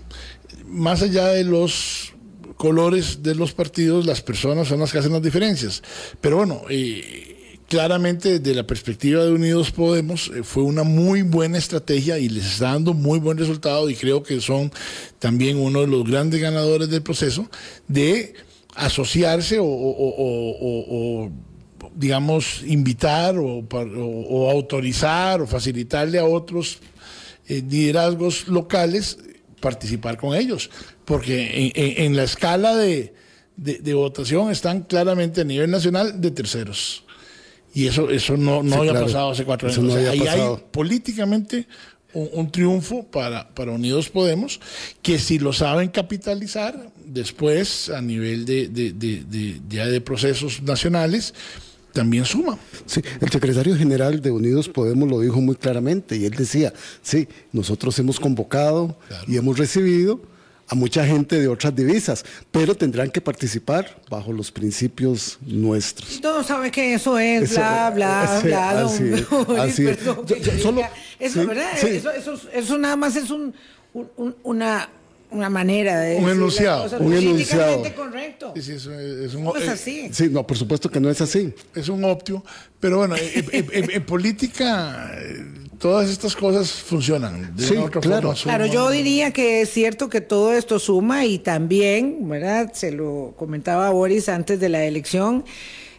[0.67, 2.13] más allá de los
[2.59, 5.81] colores de los partidos, las personas son las que hacen las diferencias.
[6.19, 11.57] Pero bueno, eh, claramente desde la perspectiva de Unidos Podemos eh, fue una muy buena
[11.57, 14.73] estrategia y les está dando muy buen resultado y creo que son
[15.19, 17.49] también uno de los grandes ganadores del proceso
[17.87, 18.33] de
[18.75, 21.31] asociarse o,
[21.95, 26.79] digamos, invitar o, autorizar o facilitarle a otros
[27.47, 29.17] eh, liderazgos locales
[29.59, 30.69] participar con ellos,
[31.05, 33.13] porque en, la escala de,
[33.93, 37.03] votación están claramente a nivel nacional de terceros.
[37.73, 39.95] Y eso, eso no, no había pasado hace cuatro años.
[39.95, 40.41] ahí hay
[40.71, 41.67] políticamente
[42.13, 44.59] un, triunfo para, para Unidos Podemos,
[45.01, 51.33] que si lo saben capitalizar después a nivel de, de, de, de procesos nacionales,
[51.93, 52.57] también suma.
[52.85, 57.27] Sí, el secretario general de Unidos Podemos lo dijo muy claramente y él decía, sí,
[57.51, 58.97] nosotros hemos convocado
[59.27, 60.21] y hemos recibido
[60.69, 66.21] a mucha gente de otras divisas, pero tendrán que participar bajo los principios nuestros.
[66.21, 68.81] Todos saben que eso es bla, bla, bla.
[68.81, 69.11] Así,
[69.57, 69.87] así
[71.19, 71.71] eso, ¿verdad?
[71.81, 73.53] Eso, eso, eso, nada más es un,
[73.93, 74.87] un, una
[75.31, 78.53] una manera de un enunciado, un enunciado correcto.
[78.55, 80.09] Sí, sí, es, un, no es así.
[80.11, 81.53] Sí, no, por supuesto que no es así.
[81.75, 82.43] Es un optio,
[82.79, 85.11] pero bueno, en, política
[85.77, 87.53] todas estas cosas funcionan.
[87.57, 88.33] sí, claro.
[88.33, 92.71] claro, yo diría que es cierto que todo esto suma y también, ¿verdad?
[92.73, 95.45] Se lo comentaba Boris antes de la elección,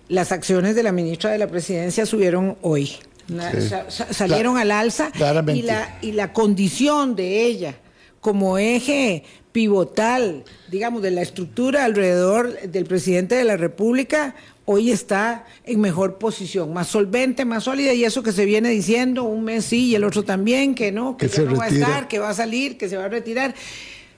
[0.08, 2.96] las acciones de la ministra de la Presidencia subieron hoy.
[3.88, 5.12] salieron al alza
[5.54, 7.76] y la, y la condición de ella
[8.20, 15.46] como eje pivotal, digamos, de la estructura alrededor del presidente de la República, hoy está
[15.64, 19.64] en mejor posición, más solvente, más sólida, y eso que se viene diciendo, un mes
[19.64, 22.34] sí y el otro también, que no, que, no va a estar, que va a
[22.34, 23.54] salir, que se va a retirar.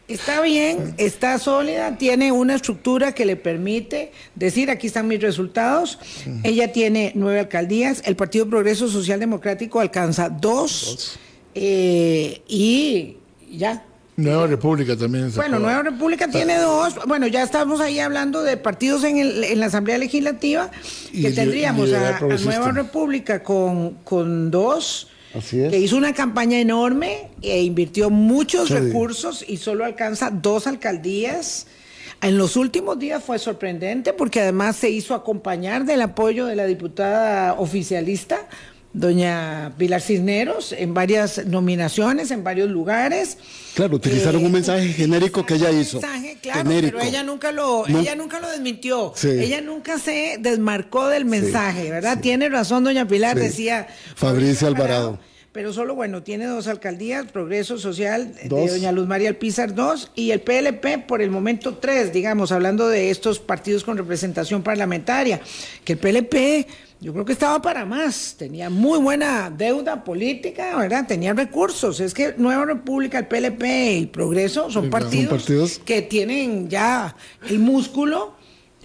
[0.09, 5.99] Está bien, está sólida, tiene una estructura que le permite decir, aquí están mis resultados.
[6.43, 11.19] Ella tiene nueve alcaldías, el Partido Progreso Social Democrático alcanza dos,
[11.55, 13.17] eh, y
[13.51, 13.87] ya,
[14.17, 15.33] Nueva República también.
[15.35, 16.99] Bueno, Nueva República tiene dos.
[17.07, 20.71] Bueno, ya estamos ahí hablando de partidos en, el, en la Asamblea Legislativa,
[21.13, 25.09] que tendríamos a, Nueva República con, con dos.
[25.51, 31.67] Que hizo una campaña enorme e invirtió muchos recursos y solo alcanza dos alcaldías.
[32.21, 36.67] En los últimos días fue sorprendente porque además se hizo acompañar del apoyo de la
[36.67, 38.47] diputada oficialista
[38.93, 43.39] doña Pilar Cisneros en varias nominaciones, en varios lugares.
[43.75, 46.01] Claro, utilizaron un eh, mensaje genérico que ella hizo.
[46.01, 49.15] Mensaje, claro, pero ella nunca lo, ella nunca lo desmintió.
[49.23, 52.21] Ella nunca se desmarcó del mensaje, ¿verdad?
[52.21, 53.89] Tiene razón, doña Pilar, decía.
[54.15, 55.19] Fabricio Alvarado.
[55.53, 60.31] Pero solo, bueno, tiene dos alcaldías, Progreso Social de doña Luz María Alpizar, dos, y
[60.31, 65.43] el PLP por el momento tres, digamos, hablando de estos partidos con representación parlamentaria,
[65.85, 66.67] que el PLP
[67.03, 71.05] yo creo que estaba para más, tenía muy buena deuda política, ¿verdad?
[71.05, 71.99] Tenía recursos.
[71.99, 73.65] Es que Nueva República, el PLP
[74.03, 77.17] y Progreso son, partidos, que tienen ya
[77.49, 78.37] el músculo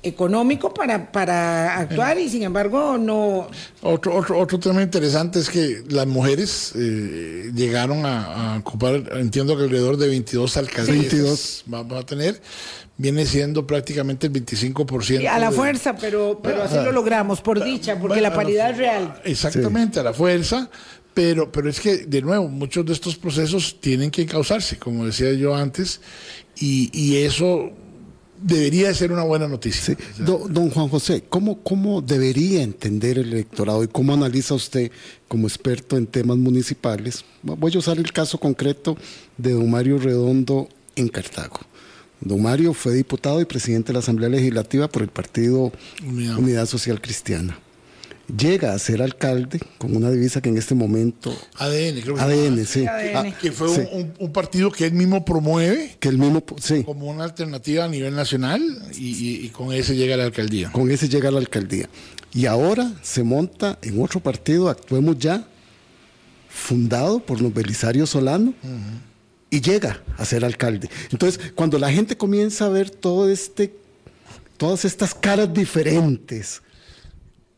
[0.07, 3.47] económico para, para actuar y sin embargo no...
[3.81, 9.63] Otro, otro, otro tema interesante es que las mujeres eh, llegaron a, ocupar, entiendo que
[9.63, 11.65] alrededor de 22 alcaldías 22.
[11.73, 12.41] Va, a tener,
[12.97, 15.27] viene siendo prácticamente el 25%.
[15.27, 19.21] a la fuerza, pero, pero así lo logramos, por dicha, porque la paridad es real.
[19.23, 20.69] Exactamente, a la fuerza.
[21.13, 25.33] Pero, pero es que, de nuevo, muchos de estos procesos tienen que causarse, como decía
[25.33, 25.99] yo antes,
[26.55, 27.71] y, y eso
[28.41, 29.97] debería ser una buena noticia.
[30.17, 34.91] Don, Juan José, ¿cómo, ¿cómo debería entender el electorado y cómo analiza usted
[35.27, 37.25] como experto en temas municipales?
[37.43, 38.97] Voy a usar el caso concreto
[39.37, 41.59] de don Mario Redondo en Cartago.
[42.19, 45.71] Don Mario fue diputado y presidente de la Asamblea Legislativa por el Partido
[46.03, 47.59] Unidad Social Cristiana
[48.35, 51.35] llega a ser alcalde con una divisa que en este momento...
[51.55, 52.85] ADN, creo que ADN, sí.
[52.87, 53.69] Ah, que fue
[54.19, 55.97] un, partido que él mismo promueve.
[55.99, 56.83] Que él mismo, sí.
[56.83, 58.61] Como una alternativa a nivel nacional
[58.95, 60.71] y, con ese llega a la alcaldía.
[60.71, 61.89] Con ese llega a la alcaldía.
[62.33, 65.47] Y ahora se monta en otro partido, Actuemos Ya,
[66.49, 68.53] fundado por los Belisario Solano.
[69.49, 70.89] Y llega a ser alcalde.
[71.11, 73.73] Entonces, cuando la gente comienza a ver todo este,
[74.57, 76.61] todas estas caras diferentes,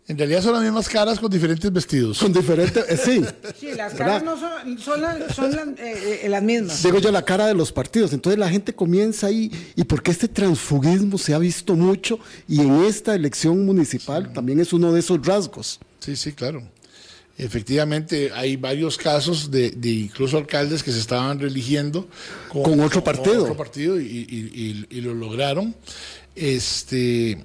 [0.10, 2.18] en realidad son las mismas caras con diferentes vestidos.
[2.18, 3.24] Con diferentes, eh, sí.
[3.60, 6.82] Sí, las caras no son, son, eh, eh, las mismas.
[6.82, 8.12] Digo yo, la cara de los partidos.
[8.12, 12.86] Entonces la gente comienza ahí, y porque este transfugismo se ha visto mucho, y en
[12.86, 15.80] esta elección municipal también es uno de esos rasgos.
[16.00, 16.64] Sí, sí, claro.
[17.38, 22.10] Efectivamente, hay varios casos de, incluso alcaldes que se estaban religiendo
[22.48, 23.44] con, otro partido.
[23.44, 25.76] otro partido y, y, lo lograron.
[26.36, 27.38] Este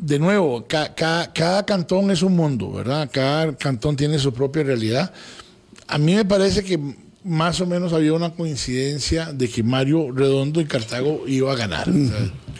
[0.00, 3.08] de nuevo, cada cantón es un mundo, ¿verdad?
[3.12, 5.12] Cada cantón tiene su propia realidad.
[5.86, 6.78] A mí me parece que
[7.22, 11.86] más o menos había una coincidencia de que Mario Redondo y Cartago iba a ganar.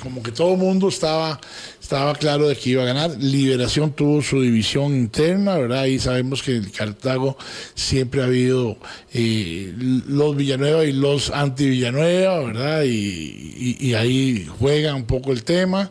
[0.02, 1.38] como que todo el mundo estaba,
[1.80, 3.10] estaba claro de que iba a ganar.
[3.18, 5.86] Liberación tuvo su división interna, ¿verdad?
[5.86, 7.38] Y sabemos que en Cartago
[7.74, 8.76] siempre ha habido
[9.14, 12.82] eh, los Villanueva y los anti-Villanueva, ¿verdad?
[12.84, 15.90] y ahí juega un poco el tema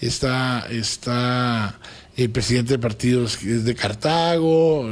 [0.00, 1.78] está, está
[2.16, 4.88] el presidente del partido es de Cartago,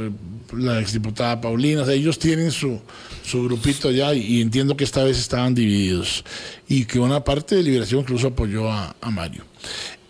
[0.57, 2.79] la exdiputada Paulina, ellos tienen su,
[3.23, 6.23] su grupito ya y, entiendo que esta vez estaban divididos
[6.67, 9.45] y que una parte de Liberación incluso apoyó a, Mario.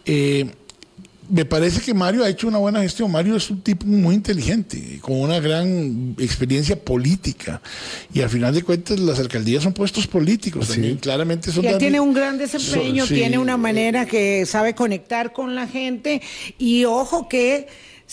[0.06, 0.52] Eh,
[1.30, 3.12] me parece que Mario ha hecho una buena gestión.
[3.12, 7.62] Mario es un tipo muy inteligente, con una gran experiencia política.
[8.14, 10.98] Y al final de cuentas, las alcaldías son puestos políticos también.
[10.98, 11.64] Claramente son.
[11.64, 16.22] Ya tiene un gran desempeño, tiene una manera que sabe conectar con la gente.
[16.58, 17.68] Y ojo que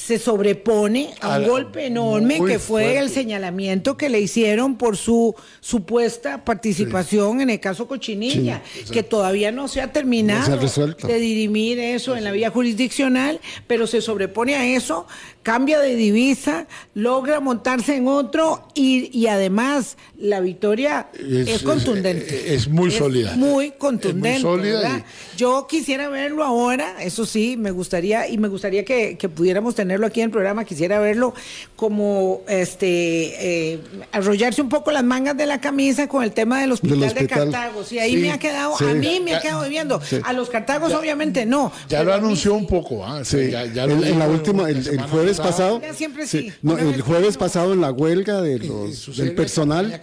[0.07, 5.35] se sobrepone a un golpe enorme que fue el señalamiento que le hicieron por su
[5.61, 12.17] supuesta participación en el caso Cochinilla, que todavía no se ha terminado de dirimir eso
[12.17, 15.07] en la vía jurisdiccional, pero se sobrepone a eso,
[15.43, 22.55] cambia de divisa, logra montarse en otro y, además la victoria es, contundente.
[22.55, 23.37] Es, muy sólida.
[23.37, 25.05] Muy contundente.
[25.37, 30.07] Yo quisiera verlo ahora, eso sí, me gustaría y me gustaría que, que pudiéramos tenerlo
[30.07, 31.35] aquí en el programa, quisiera verlo
[31.75, 33.81] como este eh,
[34.13, 37.83] arrollarse un poco las mangas de la camisa con el tema del hospital, de Cartago.
[37.83, 40.01] Sí, ahí me ha quedado, a mí me ha quedado viendo.
[40.23, 41.73] A los Cartagos obviamente no.
[41.89, 43.23] Ya lo anunció un poco, ¿ah?
[43.33, 45.81] en, la última, el, jueves pasado.
[45.93, 46.53] Siempre sí.
[46.63, 50.01] No, el jueves pasado en la huelga de los, del personal.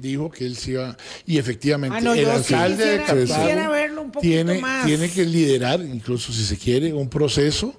[0.00, 0.98] dijo que él se iba.
[1.24, 6.92] Y efectivamente, ah, el alcalde de Cartago tiene, tiene que liderar, incluso si se quiere,
[6.92, 7.74] un proceso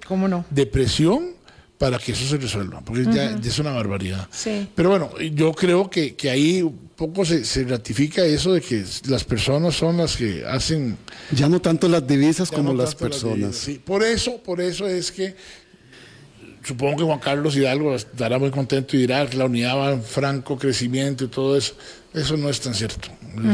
[0.50, 1.35] de presión
[1.78, 4.28] para que eso se resuelva, porque ya, es una barbaridad.
[4.74, 8.82] Pero bueno, yo creo que, que ahí un poco se, se, ratifica eso de que
[9.08, 10.96] las personas son las que hacen...
[11.32, 13.56] Ya no tanto las divisas como las personas.
[13.56, 13.80] sí.
[13.84, 15.36] Por eso, por eso es que
[16.66, 20.02] supongo que Juan Carlos Hidalgo estará muy contento y dirá que la unidad va en
[20.02, 21.74] franco crecimiento y todo eso.
[22.16, 23.10] Eso no es tan cierto.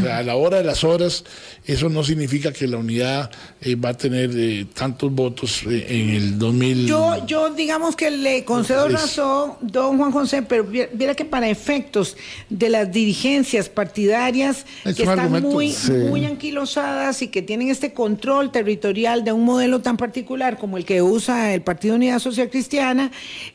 [0.08, 1.24] a la hora de las horas,
[1.66, 3.28] eso no significa que la unidad
[3.60, 6.86] eh, va a tener eh, tantos votos eh, en el 2000.
[6.86, 12.16] Yo, yo digamos que le concedo razón, don Juan José, pero viera que para efectos
[12.48, 15.74] de las dirigencias partidarias que están muy,
[16.08, 20.84] muy anquilosadas y que tienen este control territorial de un modelo tan particular como el
[20.84, 23.10] que usa el Partido Unidad Social Cristiana,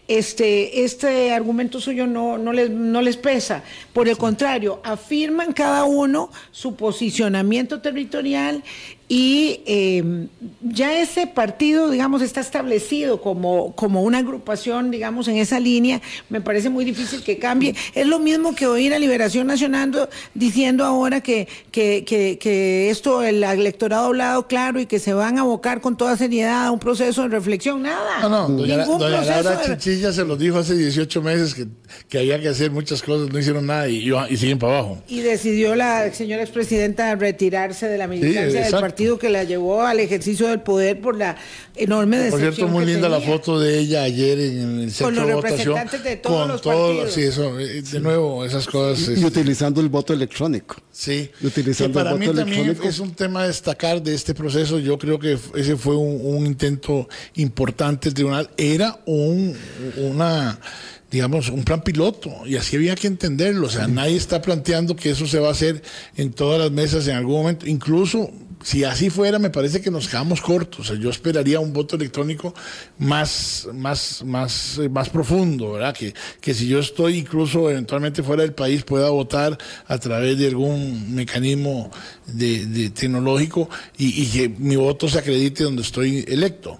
[0.09, 3.63] este, este argumento suyo no, no, les, no les pesa.
[3.93, 8.63] Por el contrario, afirman cada uno su posicionamiento territorial
[9.09, 10.27] y eh,
[10.61, 16.01] ya ese partido, digamos, está establecido como, como una agrupación, digamos, en esa línea.
[16.27, 17.73] Me parece muy difícil que cambie.
[17.95, 23.41] Es lo mismo que oír a Liberación Nacional diciendo ahora que, que, que, esto, el
[23.43, 26.79] electorado ha hablado claro y que se van a abocar con toda seriedad a un
[26.79, 27.83] proceso de reflexión.
[27.83, 28.19] Nada.
[28.23, 31.65] No, no, doña, Laura Chichilla se lo dijo hace 18 meses que,
[32.09, 35.01] que, había que hacer muchas cosas, no hicieron nada y, y siguen para abajo.
[35.07, 39.99] Y decidió la señora expresidenta retirarse de la militancia del partido que la llevó al
[39.99, 41.37] ejercicio del poder por la
[41.75, 42.41] enorme decepción.
[42.41, 46.03] Por cierto, muy linda la foto de ella ayer en el centro con los representantes
[46.03, 47.13] de todos con los todo, partidos.
[47.13, 49.07] sí, eso, eh, de nuevo, esas cosas.
[49.09, 50.77] Y, este, utilizando el voto electrónico.
[50.91, 52.89] Sí, Utilizando que para el mí voto también electrónico.
[52.89, 54.79] es un tema a destacar de este proceso.
[54.79, 58.49] Yo creo que ese fue un, un intento importante del tribunal.
[58.57, 59.55] Era un,
[59.97, 60.59] una,
[61.09, 63.67] digamos, un plan piloto y así había que entenderlo.
[63.67, 65.81] O sea, nadie está planteando que eso se va a hacer
[66.17, 67.65] en todas las mesas en algún momento.
[67.67, 68.31] Incluso
[68.63, 70.79] si así fuera, me parece que nos quedamos cortos.
[70.81, 72.53] O sea, yo esperaría un voto electrónico
[72.97, 75.95] más, más, más, eh, más profundo, ¿verdad?
[75.95, 80.47] Que, que si yo estoy incluso eventualmente fuera del país pueda votar a través de
[80.47, 81.89] algún mecanismo
[82.25, 86.79] de, de tecnológico y, y que mi voto se acredite donde estoy electo.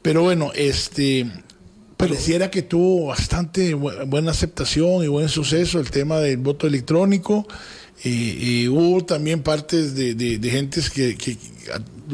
[0.00, 1.26] Pero bueno, este
[2.00, 7.46] pareciera que tuvo bastante bu- buena aceptación y buen suceso el tema del voto electrónico.
[8.02, 11.36] Eh, eh, hubo también partes de, de, de gentes que, que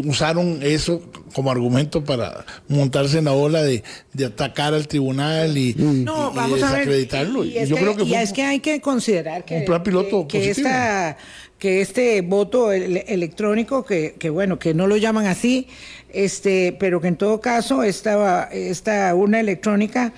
[0.05, 1.01] usaron eso
[1.33, 3.83] como argumento para montarse en la ola de,
[4.13, 6.05] de atacar al tribunal y, No, y- y
[6.37, 6.79] vamos a ver.
[6.81, 7.45] desacreditarlo.
[7.45, 9.83] Y, es Yo que, creo que y es que hay que considerar que, un plan
[9.83, 10.67] piloto que, positivo.
[10.69, 11.17] esta,
[11.59, 15.69] que este voto ele- electrónico, que, que bueno, que no lo llaman así,
[16.13, 20.13] este, pero que en todo caso esta, esta urna electrónica,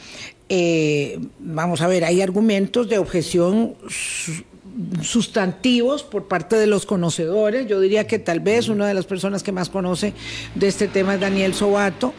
[0.48, 4.44] eh, vamos a ver, hay argumentos de objeción su-
[5.02, 7.66] sustantivos por parte de los conocedores.
[7.66, 10.12] Yo diría que tal vez una de las personas que más conoce
[10.54, 12.14] de este tema es Daniel Sobato.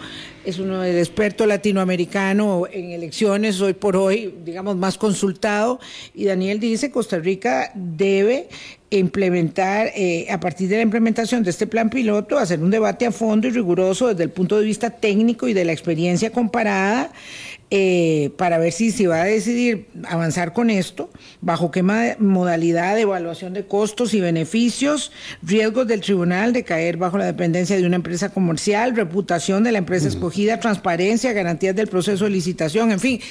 [0.46, 5.80] Es uno del experto latinoamericano en elecciones hoy por hoy, digamos, más consultado.
[6.14, 8.48] Y Daniel dice Costa Rica debe
[8.90, 13.12] implementar, eh, a partir de la implementación de este plan piloto, hacer un debate a
[13.12, 17.12] fondo y riguroso desde el punto de vista técnico y de la experiencia comparada
[17.72, 21.10] eh, para ver si se va a decidir avanzar con esto,
[21.42, 25.12] bajo qué modalidad de evaluación de costos y beneficios,
[25.44, 29.78] riesgos del tribunal de caer bajo la dependencia de una empresa comercial, reputación de la
[29.78, 33.22] empresa escogida, transparencia, garantías del proceso de licitación, en fin.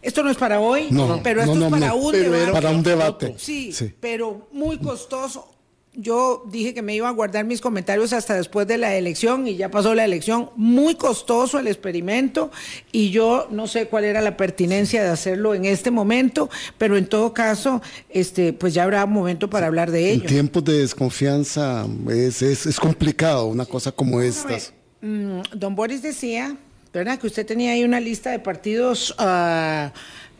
[0.00, 2.52] Esto no es para hoy, No, pero esto no, es para un debate.
[2.52, 3.34] Para un debate.
[3.36, 3.92] Sí, Sí.
[3.98, 5.57] pero muy costoso.
[6.00, 9.56] Yo dije que me iba a guardar mis comentarios hasta después de la elección y
[9.56, 10.50] ya pasó la elección.
[10.54, 12.52] Muy costoso el experimento
[12.92, 17.06] y yo no sé cuál era la pertinencia de hacerlo en este momento, pero en
[17.08, 20.28] todo caso, este, pues ya habrá momento para hablar de En ello.
[20.28, 24.72] tiempos de desconfianza es, es, es complicado una cosa como A ver, estas.
[25.00, 26.56] mm, don Boris decía,
[26.92, 27.18] ¿verdad?
[27.18, 29.92] Que usted tenía ahí una lista de partidos, ah,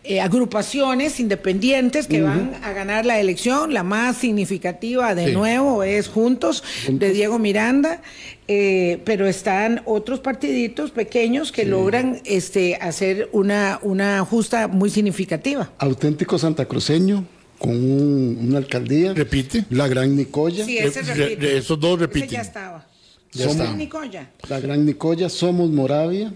[0.08, 3.72] eh, agrupaciones independientes que van a ganar la elección.
[3.74, 5.32] La más significativa, de Sí.
[5.32, 8.02] nuevo, es Juntos, de Diego Miranda.
[8.50, 15.70] eh, pero están otros partiditos pequeños que logran este, hacer una, una justa muy significativa.
[15.76, 17.26] Auténtico santacruceño
[17.58, 19.12] con un- una alcaldía.
[19.12, 19.66] Repite.
[19.68, 20.64] La Gran Nicoya.
[20.64, 21.40] Sí, ese Re- repite.
[21.46, 22.28] re- esos dos Ese repiten.
[22.30, 22.86] ya estaba.
[23.32, 23.76] Ya Somos.
[23.76, 24.30] Nicoya.
[24.48, 26.32] La Gran Nicoya, Somos Moravia,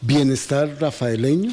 [0.00, 1.50] Bienestar Rafaeleño,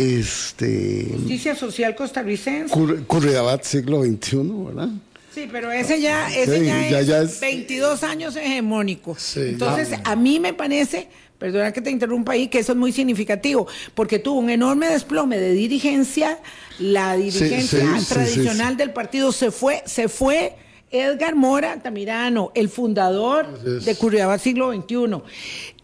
[0.00, 2.72] este Justicia Social Costarricense.
[2.74, 4.36] Cur- Curridabat siglo XXI,
[4.66, 4.88] ¿verdad?
[5.34, 9.14] Sí, pero ese ya, ese Sí, ya, ya- es, ya es- 22 años hegemónico.
[9.18, 9.40] Sí.
[9.50, 13.66] Entonces, a mí me parece, perdona que te interrumpa ahí, que eso es muy significativo,
[13.94, 16.38] porque tuvo un enorme desplome de dirigencia,
[16.80, 20.54] la dirigencia sí, tradicional del partido se fue, se fue.
[20.92, 25.22] Edgar Mora Tamirano, el fundador de Curridabat siglo XXI.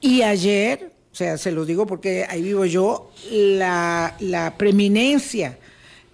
[0.01, 5.59] Y ayer, o sea, se los digo porque ahí vivo yo, la, la preeminencia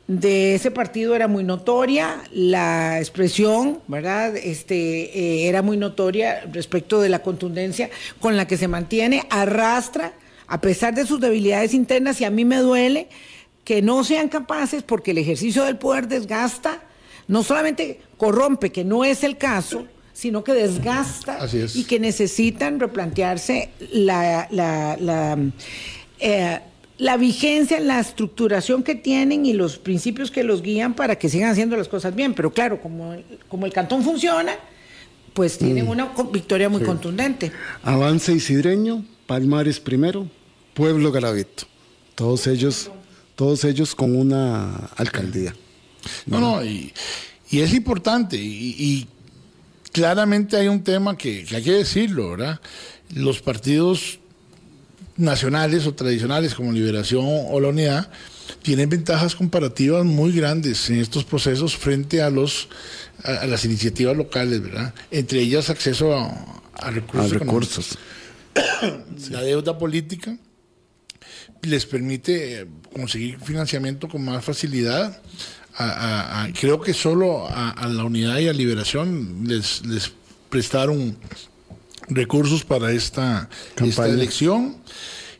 [0.06, 4.36] de ese partido era muy notoria, la expresión, ¿verdad?
[4.36, 4.76] Este,
[5.18, 7.90] eh, era muy notoria respecto de la contundencia
[8.20, 10.12] con la que se mantiene, arrastra,
[10.46, 13.08] a pesar de sus debilidades internas, y a mí me duele
[13.64, 16.80] que no sean capaces, porque el ejercicio del poder desgasta,
[17.26, 19.84] no solamente corrompe, que no es el caso,
[20.22, 21.74] sino que desgasta Así es.
[21.74, 25.36] y que necesitan replantearse la, la, la,
[26.20, 26.60] eh,
[26.98, 31.50] la vigencia, la estructuración que tienen y los principios que los guían para que sigan
[31.50, 32.34] haciendo las cosas bien.
[32.34, 33.16] Pero claro, como,
[33.48, 34.52] como el cantón funciona,
[35.34, 37.50] pues tienen una co- victoria muy contundente.
[37.82, 40.28] Avance Isidreño, Palmares primero,
[40.74, 41.64] Pueblo Garavito.
[42.14, 42.92] Todos ellos,
[43.34, 45.52] todos ellos con una alcaldía.
[46.26, 46.92] No, no, y,
[47.50, 48.36] y es importante.
[48.36, 49.08] Y, y
[49.92, 52.60] claramente hay un tema que, que hay que decirlo, ¿verdad?
[53.14, 54.18] Los partidos
[55.16, 58.10] nacionales o tradicionales como Liberación o la Unidad
[58.62, 62.68] tienen ventajas comparativas muy grandes en estos procesos frente a los
[63.22, 64.94] a, a las iniciativas locales, ¿verdad?
[65.10, 67.32] Entre ellas acceso a, a recursos.
[67.32, 67.98] A recursos.
[69.30, 70.36] La deuda política
[71.62, 75.20] les permite eh, conseguir financiamiento con más facilidad.
[75.76, 80.12] A- a- a- creo que solo a, a la unidad y a liberación les, les
[80.50, 81.16] prestaron
[82.08, 83.48] recursos para esta,
[83.82, 84.76] esta elección.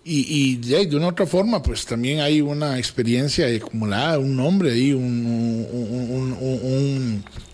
[0.05, 5.65] Y, de, una otra forma, pues también hay una experiencia acumulada, un nombre ahí, un,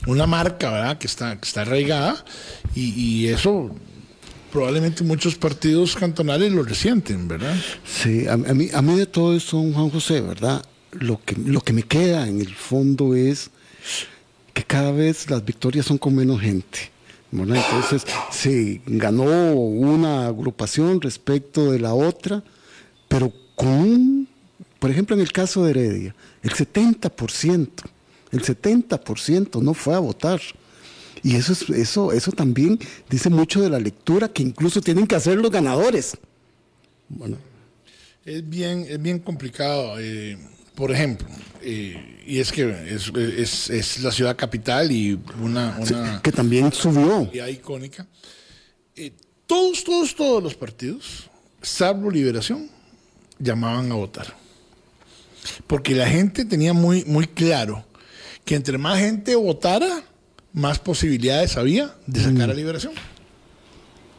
[0.07, 0.97] una marca, ¿verdad?
[0.97, 2.25] Que está, que está arraigada
[2.75, 3.71] y, eso
[4.51, 7.55] probablemente muchos partidos cantonales lo resienten, ¿verdad?
[7.85, 10.65] Sí, a, mí, a mí de todo eso, Juan José, ¿verdad?
[10.93, 13.51] Lo que, lo que me queda en el fondo es
[14.55, 16.91] que cada vez las victorias son con menos gente.
[17.31, 22.43] Entonces, se ganó una agrupación respecto de la otra,
[23.07, 24.27] pero con,
[24.79, 27.69] por ejemplo, en el caso de Heredia, el 70%,
[28.33, 30.41] el 70% no fue a votar.
[31.23, 32.79] Y eso, es, eso, eso también
[33.11, 36.17] dice mucho de la lectura que incluso tienen que hacer los ganadores.
[37.09, 37.37] Bueno.
[38.25, 39.99] Es bien, es bien complicado.
[39.99, 40.39] Eh,
[40.79, 41.27] por ejemplo,
[41.61, 45.77] y es que es, la ciudad capital y una...
[46.23, 47.29] que también subió.
[47.51, 48.07] icónica.
[49.45, 51.29] todos, todos, todos los partidos,
[51.61, 52.71] salvo Liberación,
[53.41, 54.37] llamaban a votar.
[55.67, 57.85] Porque la gente tenía muy, muy claro
[58.45, 60.05] que entre más gente votara,
[60.53, 62.93] más posibilidades había de sacar a Liberación.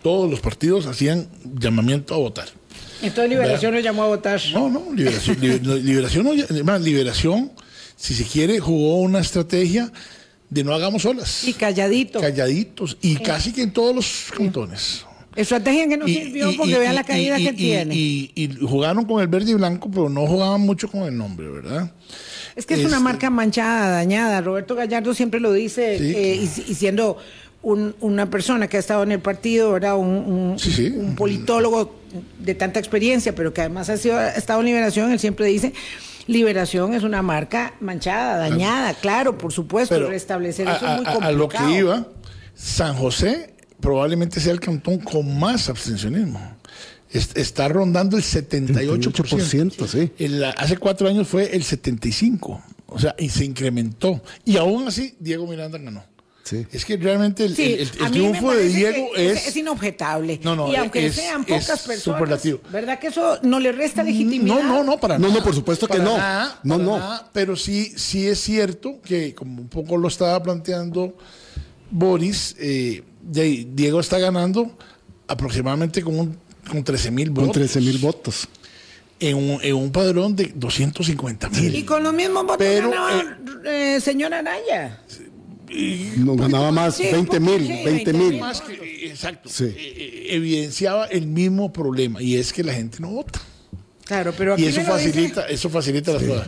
[0.04, 2.59] Todos los partidos hacían llamamiento a votar.
[3.02, 4.42] Entonces Liberación no llamó a votar.
[4.54, 6.26] No, no, Liberación, liberación,
[6.66, 7.52] no, liberación,
[7.96, 9.92] si se quiere, jugó una estrategia
[10.50, 11.48] de no hagamos olas.
[11.48, 12.22] Y calladitos.
[12.22, 12.98] Calladitos.
[13.02, 15.06] Y casi que en todos los cantones.
[15.36, 17.96] Estrategia que no sirvió porque vean la caída que tiene.
[17.96, 21.92] Y, jugaron con el verde y blanco, pero no jugaban mucho con el nombre, ¿verdad?
[22.56, 24.42] Es que es una este marca manchada, dañada.
[24.42, 27.18] Roberto Gallardo siempre lo dice, eh, y, siendo
[27.62, 29.98] una persona que ha estado en el partido, ¿verdad?
[29.98, 32.00] Un, un, politólogo
[32.40, 35.74] de tanta experiencia, pero que además ha, sido, ha estado en Liberación, él siempre dice,
[36.28, 41.26] Liberación es una marca manchada, dañada, claro, por supuesto, restablecer eso es muy complicado.
[41.26, 42.08] A lo que iba,
[42.56, 46.58] San José probablemente sea el cantón con más abstencionismo.
[47.12, 49.88] Está rondando el 78%.
[49.88, 50.12] sí.
[50.56, 52.62] hace cuatro años fue el 75%.
[52.92, 54.22] O sea, y se incrementó.
[54.46, 56.04] Y aún así, Diego Miranda ganó.
[56.72, 57.56] Es que realmente el,
[58.12, 60.40] triunfo de Diego es, es, inobjetable.
[60.44, 62.42] y aunque sean pocas personas,
[62.72, 64.56] ¿verdad que eso no le resta legitimidad?
[64.56, 66.18] No, no, no, para no, No, por supuesto que no.
[66.64, 67.02] no, no.
[67.34, 71.16] pero sí, sí es cierto que, como un poco lo estaba planteando
[71.92, 74.76] Boris, eh, Diego está ganando
[75.28, 76.38] aproximadamente con, un,
[76.70, 77.44] con 13 mil votos.
[77.46, 78.48] Con 13 mil votos.
[79.22, 81.76] En un, en un, padrón de 250 mil.
[81.76, 83.22] Y con los mismos votos Pero, ganaba
[83.66, 84.34] eh, eh, señor
[86.18, 88.42] No ganaba más, 20 mil, 20 mil.
[89.04, 89.50] Exacto.
[89.60, 93.40] Eh, eh, evidenciaba el mismo problema y es que la gente no vota.
[94.10, 96.48] Claro, pero y eso facilita, eso facilita las cosas.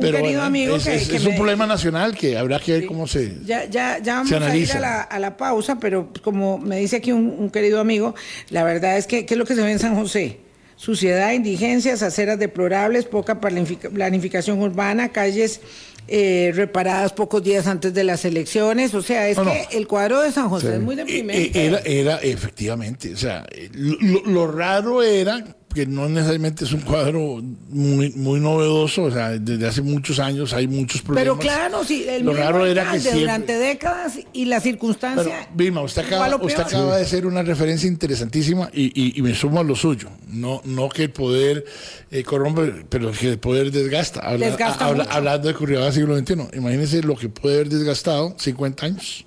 [0.00, 4.32] Pero es, un problema nacional que habrá que ver cómo se Ya, ya, ya vamos
[4.32, 8.14] a ir a la, pausa, pero como me dice aquí un, querido amigo,
[8.48, 10.38] la verdad es que ¿qué es lo que se ve en San José?
[10.76, 15.60] Suciedad, indigencias, aceras deplorables, poca planificación urbana, calles
[16.08, 18.94] eh, reparadas pocos días antes de las elecciones.
[18.94, 21.66] O sea, es que el cuadro de San José es muy deprimente.
[21.66, 28.10] Era, era efectivamente, o sea, lo raro era que no necesariamente es un cuadro muy,
[28.12, 31.22] muy novedoso, o sea, desde hace muchos años hay muchos problemas.
[31.22, 35.48] Pero claro, sí, el Lo raro era que durante décadas y la circunstancia.
[35.54, 39.64] Vilma, usted acaba, usted acaba de ser una referencia interesantísima y, y, me sumo a
[39.64, 40.08] lo suyo.
[40.28, 41.64] No, no que el poder
[42.10, 44.20] eh, corrompe, pero que el poder desgasta.
[44.20, 49.26] hablando de del siglo XXI, imagínese lo que puede haber desgastado 50 años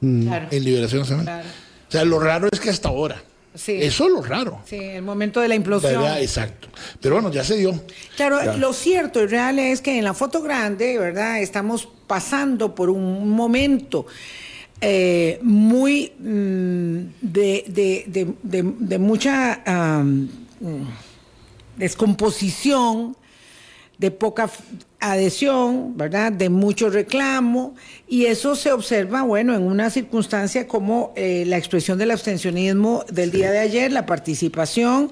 [0.00, 1.42] en liberación nacional.
[1.88, 3.22] O sea, lo raro es que hasta ahora
[3.54, 4.60] eso es lo raro.
[4.64, 6.04] Sí, el momento de la implosión.
[6.18, 6.68] exacto.
[7.00, 7.82] Pero bueno, ya se dio.
[8.16, 11.40] Claro, lo cierto y real es que en la foto grande, ¿verdad?
[11.40, 14.06] Estamos pasando por un momento
[14.80, 19.62] eh, muy mm, de, mucha
[21.76, 23.16] descomposición
[23.98, 24.50] de poca
[25.00, 26.30] adhesión, ¿verdad?
[26.30, 27.74] De mucho reclamo,
[28.06, 33.30] y eso se observa, bueno, en una circunstancia como eh, la expresión del abstencionismo del
[33.30, 35.10] día de ayer, la participación,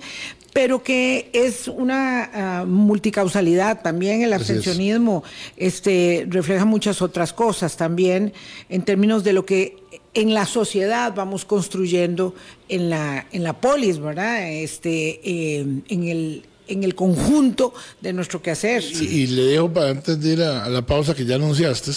[0.52, 4.22] pero que es una ah, multicausalidad también.
[4.22, 5.22] El abstencionismo
[5.56, 8.32] este refleja muchas otras cosas también
[8.68, 9.76] en términos de lo que
[10.14, 12.34] en la sociedad vamos construyendo
[12.68, 18.42] en la en la polis verdad este eh, en el en el conjunto de nuestro
[18.42, 18.82] quehacer.
[18.82, 21.90] Y, le dejo para antes de ir a, la pausa que ya anunciaste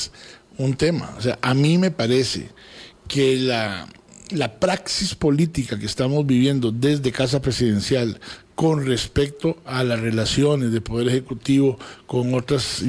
[0.58, 1.14] un tema.
[1.18, 2.50] O sea, a mí me parece
[3.08, 3.88] que la,
[4.32, 8.20] la praxis política que estamos viviendo desde Casa Presidencial
[8.56, 12.84] con respecto a las relaciones de Poder Ejecutivo con otras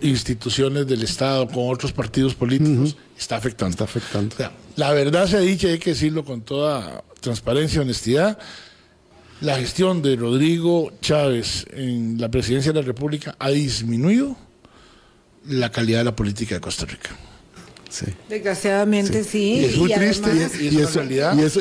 [0.00, 3.72] instituciones del Estado, con otros partidos políticos, está afectando.
[3.72, 4.36] Está afectando.
[4.76, 8.38] la verdad se ha dicho, hay que decirlo con toda transparencia y honestidad,
[9.40, 14.36] la gestión de Rodrigo Chávez en la presidencia de la República ha disminuido
[15.46, 17.10] la calidad de la política de Costa Rica.
[18.28, 19.64] Desgraciadamente sí.
[19.64, 20.30] es muy triste
[20.60, 21.02] y, eso,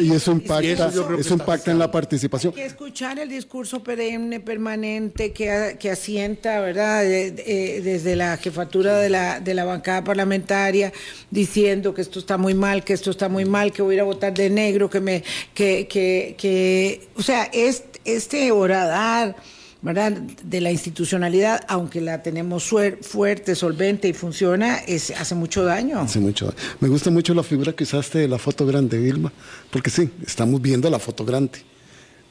[0.02, 2.54] y, eso, impacta, en la participación.
[2.56, 9.10] Hay que escuchar el discurso perenne, permanente, que, que asienta, ¿verdad?, desde la jefatura de
[9.10, 10.92] la, de la bancada parlamentaria,
[11.32, 14.02] diciendo que esto está muy mal, que esto está muy mal, que voy a ir
[14.02, 15.24] a votar de negro, que me,
[15.54, 19.36] que, que, que o sea, este, este oradar
[19.82, 20.12] ¿verdad?
[20.12, 26.00] de la institucionalidad, aunque la tenemos fuerte, solvente y funciona, es, hace mucho daño.
[26.00, 29.32] Hace mucho Me gusta mucho la figura que usaste de la foto grande, Vilma,
[29.72, 31.60] porque sí, estamos viendo la foto grande,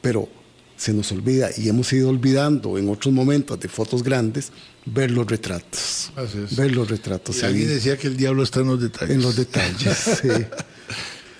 [0.00, 0.28] pero
[0.76, 4.52] se nos olvida y hemos ido olvidando en otros momentos de fotos grandes
[4.84, 6.12] ver los retratos.
[6.50, 7.42] Ver los retratos.
[7.42, 9.16] Y alguien decía que el diablo está en los detalles.
[9.16, 10.28] En los detalles, sí.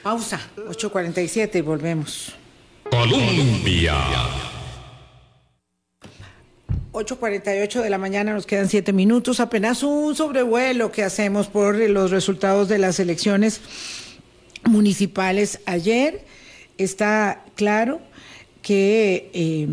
[0.03, 2.33] Pausa, 8.47 y volvemos.
[2.91, 3.95] Colombia.
[6.97, 12.11] 8.48 de la mañana, nos quedan siete minutos, apenas un sobrevuelo que hacemos por los
[12.11, 13.61] resultados de las elecciones
[14.65, 16.25] municipales ayer.
[16.79, 18.01] Está claro
[18.63, 19.69] que eh,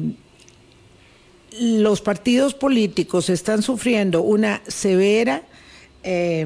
[1.61, 5.43] los partidos políticos están sufriendo una severa
[6.03, 6.45] eh,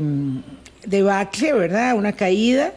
[0.85, 1.95] debacle, ¿verdad?
[1.95, 2.73] Una caída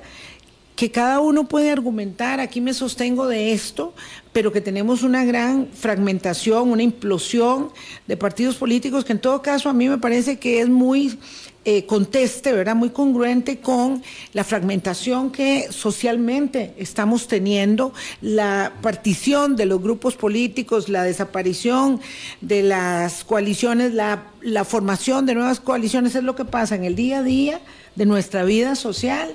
[0.80, 3.92] que cada uno puede argumentar, aquí me sostengo de esto,
[4.32, 7.68] pero que tenemos una gran fragmentación, una implosión
[8.06, 11.18] de partidos políticos que en todo caso a mí me parece que es muy
[11.66, 12.76] eh, conteste, ¿verdad?
[12.76, 14.02] Muy congruente con
[14.32, 22.00] la fragmentación que socialmente estamos teniendo, la partición de los grupos políticos, la desaparición
[22.40, 26.96] de las coaliciones, la, la formación de nuevas coaliciones, es lo que pasa en el
[26.96, 27.60] día a día
[27.96, 29.34] de nuestra vida social.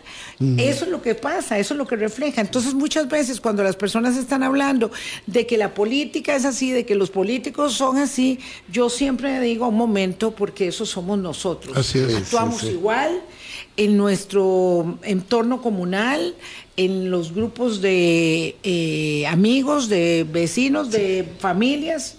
[0.58, 2.42] Eso es lo que pasa, eso es lo que refleja.
[2.42, 4.92] Entonces muchas veces cuando las personas están hablando
[5.28, 8.40] de que la política es así, de que los políticos son así,
[8.72, 11.96] yo siempre digo un momento porque eso somos nosotros.
[12.18, 13.22] Actuamos igual
[13.78, 16.36] en nuestro entorno comunal,
[16.78, 22.18] en los grupos de eh, amigos, de vecinos, de familias.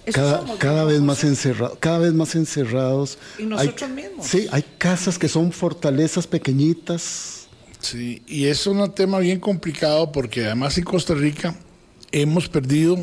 [0.59, 3.19] cada, vez más encerrados, cada vez más encerrados.
[3.39, 4.27] Y nosotros mismos.
[4.27, 7.49] Sí, hay casas que son fortalezas pequeñitas.
[7.81, 11.55] Sí, y es un tema bien complicado porque además en Costa Rica
[12.11, 12.99] hemos perdido,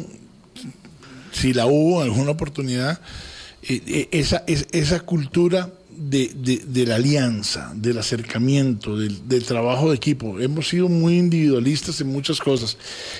[1.32, 2.99] si la hubo alguna oportunidad,
[3.62, 10.39] eh, eh, esa, esa cultura de, la alianza, del acercamiento, del, trabajo de equipo.
[10.39, 12.78] Hemos sido muy individualistas en muchas cosas.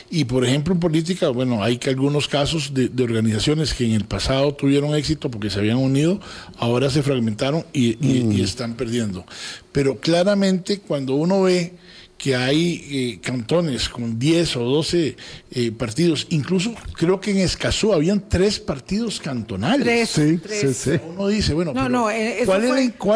[0.10, 4.06] Y por ejemplo en política, bueno, hay que algunos casos de, organizaciones que en el
[4.06, 6.20] pasado tuvieron éxito porque se habían unido,
[6.58, 8.44] ahora se fragmentaron y, y mm.
[8.44, 9.26] están perdiendo.
[9.72, 11.74] Pero claramente cuando uno ve
[12.18, 15.18] que hay eh, cantones con 10 o 12
[15.52, 20.10] eh, partidos, incluso creo que en Escazú habían tres partidos cantonales.
[20.10, 20.92] sí, sí, sí.
[21.10, 21.72] Uno dice, bueno,
[22.10, 22.70] eh, ¿cuál, es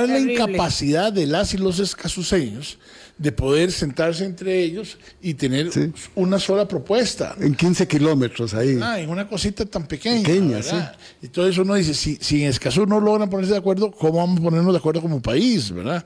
[0.10, 2.80] la, incapacidad de las y los escazuseños
[3.18, 5.72] de poder sentarse entre ellos y tener
[6.16, 7.36] una sola propuesta?
[7.40, 8.78] En 15 kilómetros ahí.
[8.82, 10.24] Ah, en una cosita tan pequeña.
[10.24, 10.76] Pequeña, sí.
[11.22, 14.44] Entonces uno dice, si, si en Escazú no logran ponerse de acuerdo, ¿cómo vamos a
[14.44, 16.04] ponernos de acuerdo como país, verdad?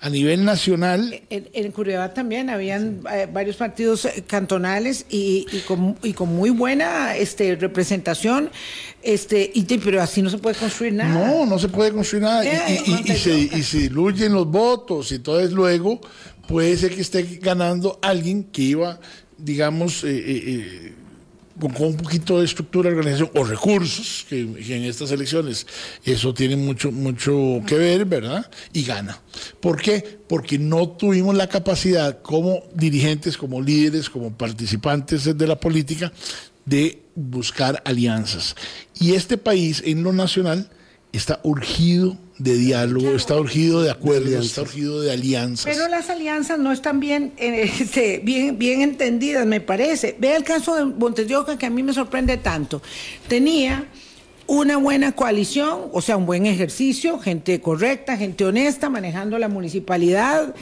[0.00, 1.22] A nivel nacional.
[1.30, 7.16] En, en también habían eh, varios partidos eh, cantonales y, con, y, con, muy buena
[7.16, 8.50] este, representación,
[9.02, 11.28] este, y, pero así no se puede construir nada.
[11.28, 12.44] No, no se puede construir nada.
[12.44, 16.00] y, se, y se diluyen los votos, y entonces luego
[16.46, 19.00] puede ser que esté ganando alguien que iba,
[19.38, 20.94] digamos, eh,
[21.58, 25.66] con, un poquito de estructura organización o recursos, que, en estas elecciones
[26.04, 28.50] eso tiene mucho, mucho que ver, ¿verdad?
[28.72, 29.20] Y gana.
[29.60, 30.18] ¿Por qué?
[30.28, 36.12] Porque no tuvimos la capacidad como dirigentes, como líderes, como participantes de la política,
[36.64, 38.56] de buscar alianzas.
[38.98, 40.68] Y este país, en lo nacional,
[41.16, 45.64] está urgido de diálogo, está urgido de acuerdos, está urgido de alianzas.
[45.64, 50.16] Pero las alianzas no están bien, eh, este, bien, bien entendidas, me parece.
[50.18, 52.82] Vea el caso de Montesioca que a mí me sorprende tanto.
[53.28, 53.86] Tenía
[54.48, 60.54] una buena coalición, o sea, un buen ejercicio, gente correcta, gente honesta, manejando la municipalidad.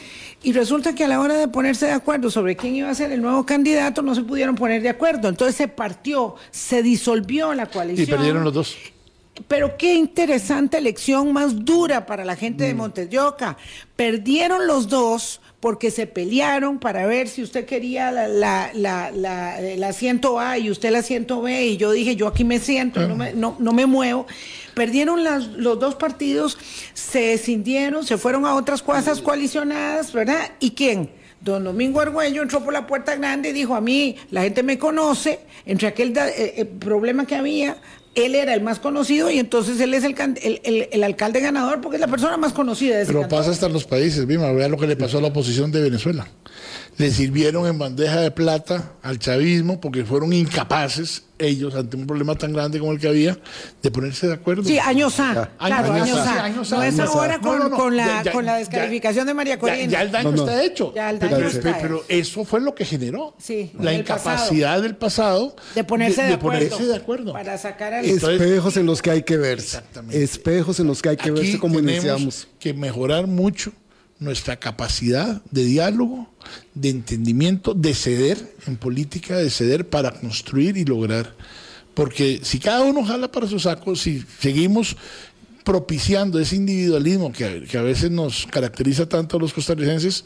[0.43, 3.13] Y resulta que a la hora de ponerse de acuerdo sobre quién iba a ser
[3.13, 5.29] el nuevo candidato, no se pudieron poner de acuerdo.
[5.29, 8.09] Entonces se partió, se disolvió la coalición.
[8.09, 8.77] Y perdieron los dos.
[9.49, 12.77] Pero qué interesante elección más dura para la gente de mm.
[12.77, 13.09] Montes
[13.97, 19.83] Perdieron los dos porque se pelearon para ver si usted quería la, la, la, el
[19.83, 23.17] asiento A y usted el asiento B, y yo dije, yo aquí me siento, no,
[23.17, 24.27] me, no, no me muevo.
[24.75, 26.59] Perdieron las, los dos partidos,
[26.93, 30.51] se escindieron, se fueron a otras cosas coalicionadas, ¿verdad?
[30.61, 31.11] ¿Y quién?
[31.41, 34.79] Don Domingo Argüello entró por la puerta grande y dijo, a mí la gente me
[34.79, 37.79] conoce, entre aquel eh, eh, problema que había,
[38.15, 41.97] él era el más conocido y entonces él es el, el, el, alcalde ganador porque
[41.97, 44.69] es la persona más conocida de ese Pero pasa hasta en los países, Vima, vea
[44.69, 46.27] lo que le pasó a la oposición de Venezuela.
[46.97, 52.37] Le sirvieron en bandeja de plata al chavismo porque fueron incapaces ellos, ante un problema
[52.37, 53.39] tan grande como el que había,
[53.83, 54.65] de ponerse de acuerdo.
[54.65, 55.51] Sí, años A.
[55.59, 56.49] Claro, años, A.
[56.49, 59.85] No es ahora con, con, la, con la descalificación de María Corina.
[59.85, 60.93] Ya, el daño está hecho.
[60.95, 64.83] Ya el daño pero, está pero, eso fue lo que generó sí, la incapacidad pasado.
[64.83, 67.33] del pasado de ponerse de, de, acuerdo, ponerse de acuerdo.
[67.33, 68.05] Para sacar al...
[68.05, 69.79] Espejos en los que hay que verse.
[69.79, 70.23] Exactamente.
[70.23, 72.49] Espejos en los que hay que Aquí verse como iniciamos.
[72.59, 73.73] que mejorar mucho
[74.25, 76.29] nuestra capacidad de diálogo,
[76.75, 81.35] de entendimiento, de ceder en política, de ceder para construir y lograr.
[81.95, 84.97] Porque si cada uno jala para su saco, si seguimos
[85.63, 90.25] propiciando ese individualismo que, que a veces nos caracteriza tanto a los costarricenses,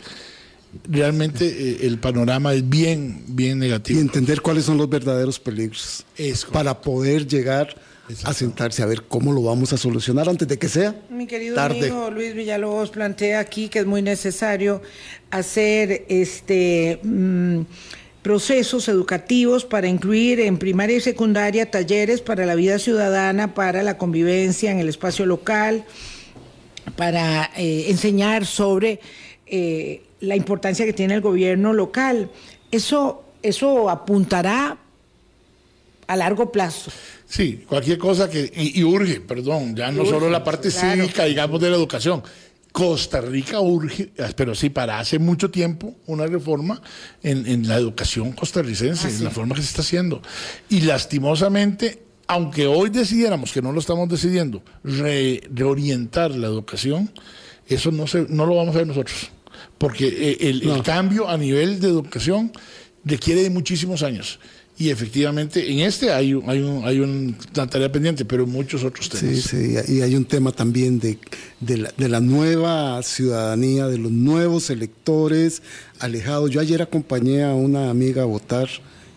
[0.88, 3.98] realmente eh, el panorama es bien, bien negativo.
[3.98, 7.74] Y entender cuáles son los verdaderos peligros Es para poder llegar
[8.24, 11.54] a sentarse a ver cómo lo vamos a solucionar antes de que sea Mi querido
[11.54, 11.78] tarde.
[11.78, 14.80] amigo Luis Villalobos plantea aquí que es muy necesario
[15.30, 17.60] hacer este mm,
[18.22, 23.96] procesos educativos para incluir en primaria y secundaria talleres para la vida ciudadana, para la
[23.96, 25.84] convivencia en el espacio local,
[26.96, 29.00] para eh, enseñar sobre
[29.46, 32.30] eh, la importancia que tiene el gobierno local.
[32.70, 34.78] Eso, eso apuntará
[36.06, 36.90] a largo plazo.
[37.28, 38.50] Sí, cualquier cosa que.
[38.56, 41.02] Y, y urge, perdón, ya no urge, solo la parte claro.
[41.02, 42.22] cívica, digamos, de la educación.
[42.72, 46.80] Costa Rica urge, pero sí, para hace mucho tiempo, una reforma
[47.22, 49.16] en, en la educación costarricense, ah, sí.
[49.18, 50.22] en la forma que se está haciendo.
[50.68, 57.10] Y lastimosamente, aunque hoy decidiéramos, que no lo estamos decidiendo, re, reorientar la educación,
[57.66, 59.30] eso no, se, no lo vamos a ver nosotros.
[59.76, 60.76] Porque el, no.
[60.76, 62.52] el cambio a nivel de educación
[63.04, 64.38] requiere de muchísimos años
[64.78, 67.34] y efectivamente en este hay, hay, un, hay una
[67.68, 69.40] tarea pendiente, pero muchos otros temas.
[69.40, 71.18] Sí, sí, y hay un tema también de,
[71.58, 75.62] de, la, de la nueva ciudadanía, de los nuevos electores
[75.98, 76.50] alejados.
[76.50, 78.68] Yo ayer acompañé a una amiga a votar,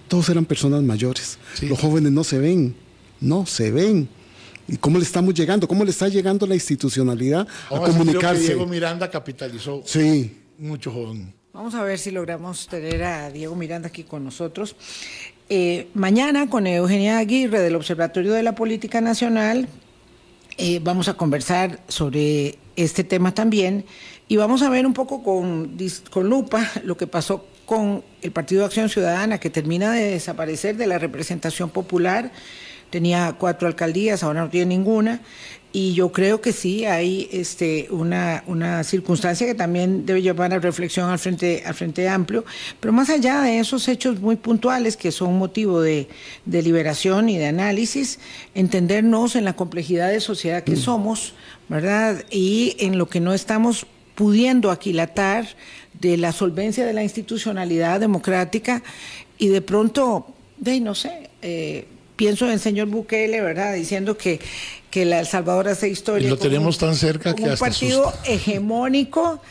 [0.08, 1.68] todos eran personas mayores, sí.
[1.68, 2.76] los jóvenes no se ven,
[3.20, 4.10] no se ven.
[4.68, 5.68] ¿Y cómo le estamos llegando?
[5.68, 8.42] ¿Cómo le está llegando la institucionalidad Vamos a comunicarse?
[8.42, 10.38] Que Diego Miranda capitalizó sí.
[10.58, 11.34] mucho joven.
[11.54, 14.76] Vamos a ver si logramos tener a Diego Miranda aquí con nosotros.
[15.54, 19.68] Eh, mañana con Eugenia Aguirre del Observatorio de la Política Nacional
[20.58, 23.84] eh, vamos a conversar sobre este tema también
[24.30, 25.78] y vamos a ver un poco con,
[26.10, 30.78] con lupa lo que pasó con el Partido de Acción Ciudadana que termina de desaparecer
[30.78, 32.32] de la representación popular.
[32.92, 35.22] Tenía cuatro alcaldías, ahora no tiene ninguna.
[35.74, 40.60] Y yo creo que sí hay este, una, una circunstancia que también debe llevar a
[40.60, 42.44] reflexión al frente, al frente Amplio,
[42.82, 46.10] pero más allá de esos hechos muy puntuales que son motivo de,
[46.46, 48.20] de liberación y de análisis,
[48.54, 50.78] entendernos en la complejidad de sociedad que mm.
[50.78, 51.36] somos,
[51.70, 52.26] ¿verdad?
[52.30, 53.86] Y en lo que no estamos
[54.16, 55.48] pudiendo aquilatar
[55.94, 58.84] de la solvencia de la institucionalidad democrática
[59.38, 60.28] y de pronto,
[60.58, 61.88] de no sé, eh,
[62.22, 63.74] pienso en el señor Bukele, ¿verdad?
[63.74, 64.40] Diciendo que,
[64.92, 66.28] que la El Salvador hace historia.
[66.28, 68.32] Y lo tenemos tan cerca que un hasta partido asusta.
[68.32, 69.42] hegemónico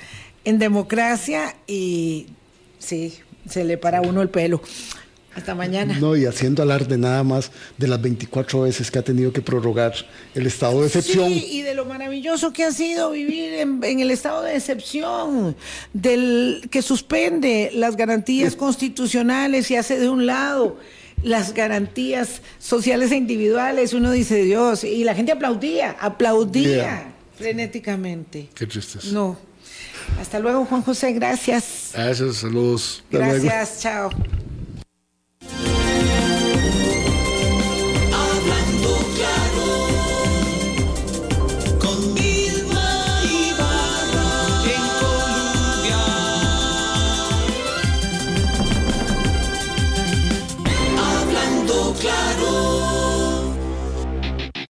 [0.45, 2.29] en democracia y
[2.79, 3.19] sí,
[3.49, 4.63] se le para a uno el pelo.
[5.35, 5.99] Hasta mañana.
[5.99, 9.93] No, y haciendo alarde nada más de las 24 veces que ha tenido que prorrogar
[10.37, 11.27] el estado de excepción.
[11.27, 15.57] Sí, y de lo maravilloso que ha sido vivir en, en el estado de excepción,
[15.93, 20.79] del que suspende las garantías constitucionales y hace de un lado
[21.23, 27.13] las garantías sociales e individuales, uno dice Dios, y la gente aplaudía, aplaudía yeah.
[27.37, 28.49] frenéticamente.
[28.55, 29.13] Qué tristes.
[29.13, 29.39] No.
[30.21, 31.91] Hasta luego, Juan José, gracias.
[31.95, 33.05] Gracias, saludos.
[33.11, 34.11] Gracias, chao.
[38.13, 39.40] Hablando